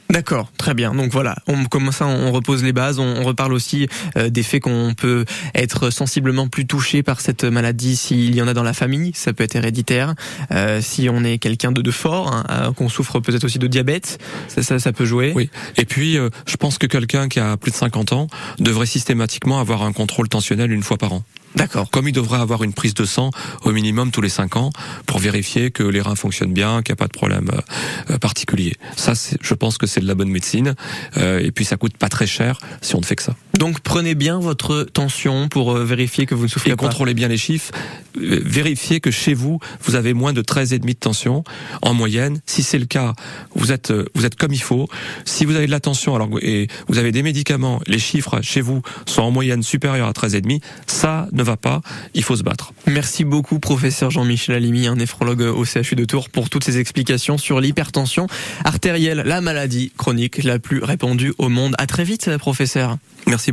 D'accord, 0.10 0.52
très 0.58 0.74
bien. 0.74 0.94
Donc 0.94 1.12
voilà, 1.12 1.36
on 1.48 1.66
commence 1.66 2.02
à, 2.02 2.08
on 2.08 2.32
repose 2.32 2.64
les 2.64 2.72
bases, 2.72 3.00
on, 3.00 3.18
on 3.18 3.24
reparle 3.24 3.54
aussi 3.54 3.88
euh, 4.16 4.30
des 4.30 4.44
faits 4.44 4.64
qu'on 4.64 4.94
peut 4.96 5.26
être 5.54 5.90
sensiblement 5.90 6.48
plus 6.48 6.66
touché 6.66 7.04
par 7.04 7.20
cette 7.20 7.44
maladie 7.44 7.98
s'il 7.98 8.34
y 8.34 8.42
en 8.42 8.48
a 8.48 8.54
dans 8.54 8.64
la 8.64 8.74
famille, 8.74 9.12
ça 9.14 9.34
peut 9.34 9.44
être 9.44 9.56
héréditaire. 9.56 10.16
Euh, 10.52 10.80
si 10.82 11.10
on 11.10 11.24
est 11.24 11.38
quelqu'un 11.38 11.72
de, 11.72 11.82
de 11.82 11.92
fort, 11.92 12.34
hein, 12.34 12.46
euh, 12.50 12.72
qu'on 12.72 12.90
souffre 12.90 13.20
peut-être 13.20 13.44
aussi 13.44 13.60
de 13.60 13.68
diabète, 13.68 14.20
ça, 14.48 14.64
ça, 14.64 14.80
ça 14.80 14.94
peut 14.94 15.06
jouer. 15.06 15.34
Oui. 15.36 15.50
Et 15.78 15.86
puis, 15.86 16.18
euh, 16.18 16.30
je 16.46 16.56
pense 16.56 16.78
que 16.78 16.88
quelqu'un 16.88 17.28
qui 17.28 17.40
a 17.40 17.58
plus 17.58 17.72
de 17.72 17.76
50 17.76 18.14
ans 18.14 18.28
devrait 18.60 18.86
systématiquement 18.86 19.60
avoir 19.60 19.84
un 19.84 19.92
contrôle 19.92 20.30
tensionnel 20.30 20.72
une 20.72 20.84
fois 20.84 20.98
par 20.98 21.14
an. 21.14 21.24
D'accord. 21.56 21.90
Comme 21.90 22.08
il 22.08 22.12
devrait 22.12 22.40
avoir 22.40 22.64
une 22.64 22.74
prise 22.74 22.94
de 22.94 23.06
sang 23.06 23.32
au 23.64 23.72
minimum 23.72 24.12
tous 24.12 24.22
les 24.22 24.30
5 24.30 24.56
ans 24.58 24.70
pour 25.06 25.20
vérifier 25.20 25.72
que 25.72 25.84
les 25.84 26.02
reins 26.02 26.16
fonctionnent 26.16 26.54
bien, 26.54 26.82
qu'il 26.84 26.92
n'y 26.94 26.98
a 26.98 26.98
pas 26.98 27.08
de 27.08 27.14
problème 27.14 27.50
euh, 27.54 28.14
euh, 28.14 28.18
particulier. 28.18 28.76
Ça, 28.96 29.14
je 29.42 29.54
pense 29.54 29.78
que 29.78 29.88
c'est 29.88 30.02
de 30.02 30.08
la 30.08 30.16
bonne 30.16 30.30
médecine. 30.30 30.76
Euh, 31.18 31.40
et 31.40 31.52
puis, 31.52 31.66
ça 31.66 31.78
coûte 31.78 31.98
pas 31.98 32.10
très 32.10 32.28
cher 32.28 32.60
si 32.82 32.96
on 32.96 33.00
ne 33.00 33.06
fait 33.06 33.16
que 33.16 33.24
ça. 33.24 33.36
Donc 33.58 33.80
prenez 33.80 34.14
bien 34.14 34.40
votre 34.40 34.84
tension 34.84 35.50
pour 35.50 35.76
euh, 35.76 35.84
vérifier 35.84 36.28
que 36.28 36.36
vous 36.36 36.44
ne 36.44 36.48
souffrez 36.48 36.72
Et 36.72 36.76
pas. 36.76 36.84
contrôlez 36.84 37.16
bien 37.16 37.28
les 37.28 37.38
chiffres. 37.38 37.72
Vérifiez 38.16 39.00
que 39.00 39.10
chez 39.10 39.34
vous, 39.34 39.60
vous 39.84 39.96
avez 39.96 40.14
moins 40.14 40.34
de 40.34 40.42
13,5 40.42 40.80
de 40.86 40.92
tension 40.94 41.44
en 41.82 41.94
moyenne. 41.94 42.40
Si 42.46 42.62
c'est 42.62 42.78
le 42.80 42.86
cas, 42.86 43.14
vous 43.56 43.72
êtes 43.72 43.92
vous 44.16 44.26
êtes 44.26 44.36
comme 44.36 44.54
il 44.54 44.62
faut. 44.62 44.88
Si 45.26 45.46
vous 45.46 45.56
avez 45.56 45.66
de 45.66 45.72
la 45.72 45.80
tension 45.80 46.16
alors 46.16 46.30
et 46.42 46.68
vous 46.88 46.98
avez 47.00 47.12
des 47.12 47.24
médicaments, 47.24 47.80
les 47.88 48.00
chiffres 48.00 48.42
chez 48.42 48.62
vous 48.62 48.82
sont 49.08 49.22
en 49.24 49.32
moyenne 49.32 49.64
supérieurs 49.64 50.08
à 50.08 50.12
13,5, 50.12 50.62
ça 50.86 51.28
ne 51.38 51.44
va 51.44 51.56
pas. 51.56 51.82
Il 52.14 52.24
faut 52.24 52.36
se 52.36 52.44
battre. 52.44 52.74
Merci 52.86 53.24
beaucoup, 53.24 53.60
professeur 53.60 54.12
Jean-Michel 54.12 54.56
Alimi, 54.56 54.88
un 54.88 54.96
néphrologue 54.96 55.42
au 55.42 55.64
CHU 55.64 55.96
de 55.96 56.06
Tours, 56.06 56.30
pour 56.30 56.50
toutes 56.50 56.64
ces 56.64 56.80
explications 56.80 57.38
sur 57.38 57.62
l'hypertension 57.62 58.28
artérielle, 58.66 59.24
la 59.26 59.42
maladie 59.42 59.92
chronique 59.98 60.44
la 60.44 60.60
plus 60.60 60.84
répandue 60.84 61.34
au 61.38 61.50
monde. 61.50 61.76
À 61.78 61.88
très 61.88 62.04
vite, 62.04 62.38
professeur. 62.38 62.98
Merci. 63.28 63.46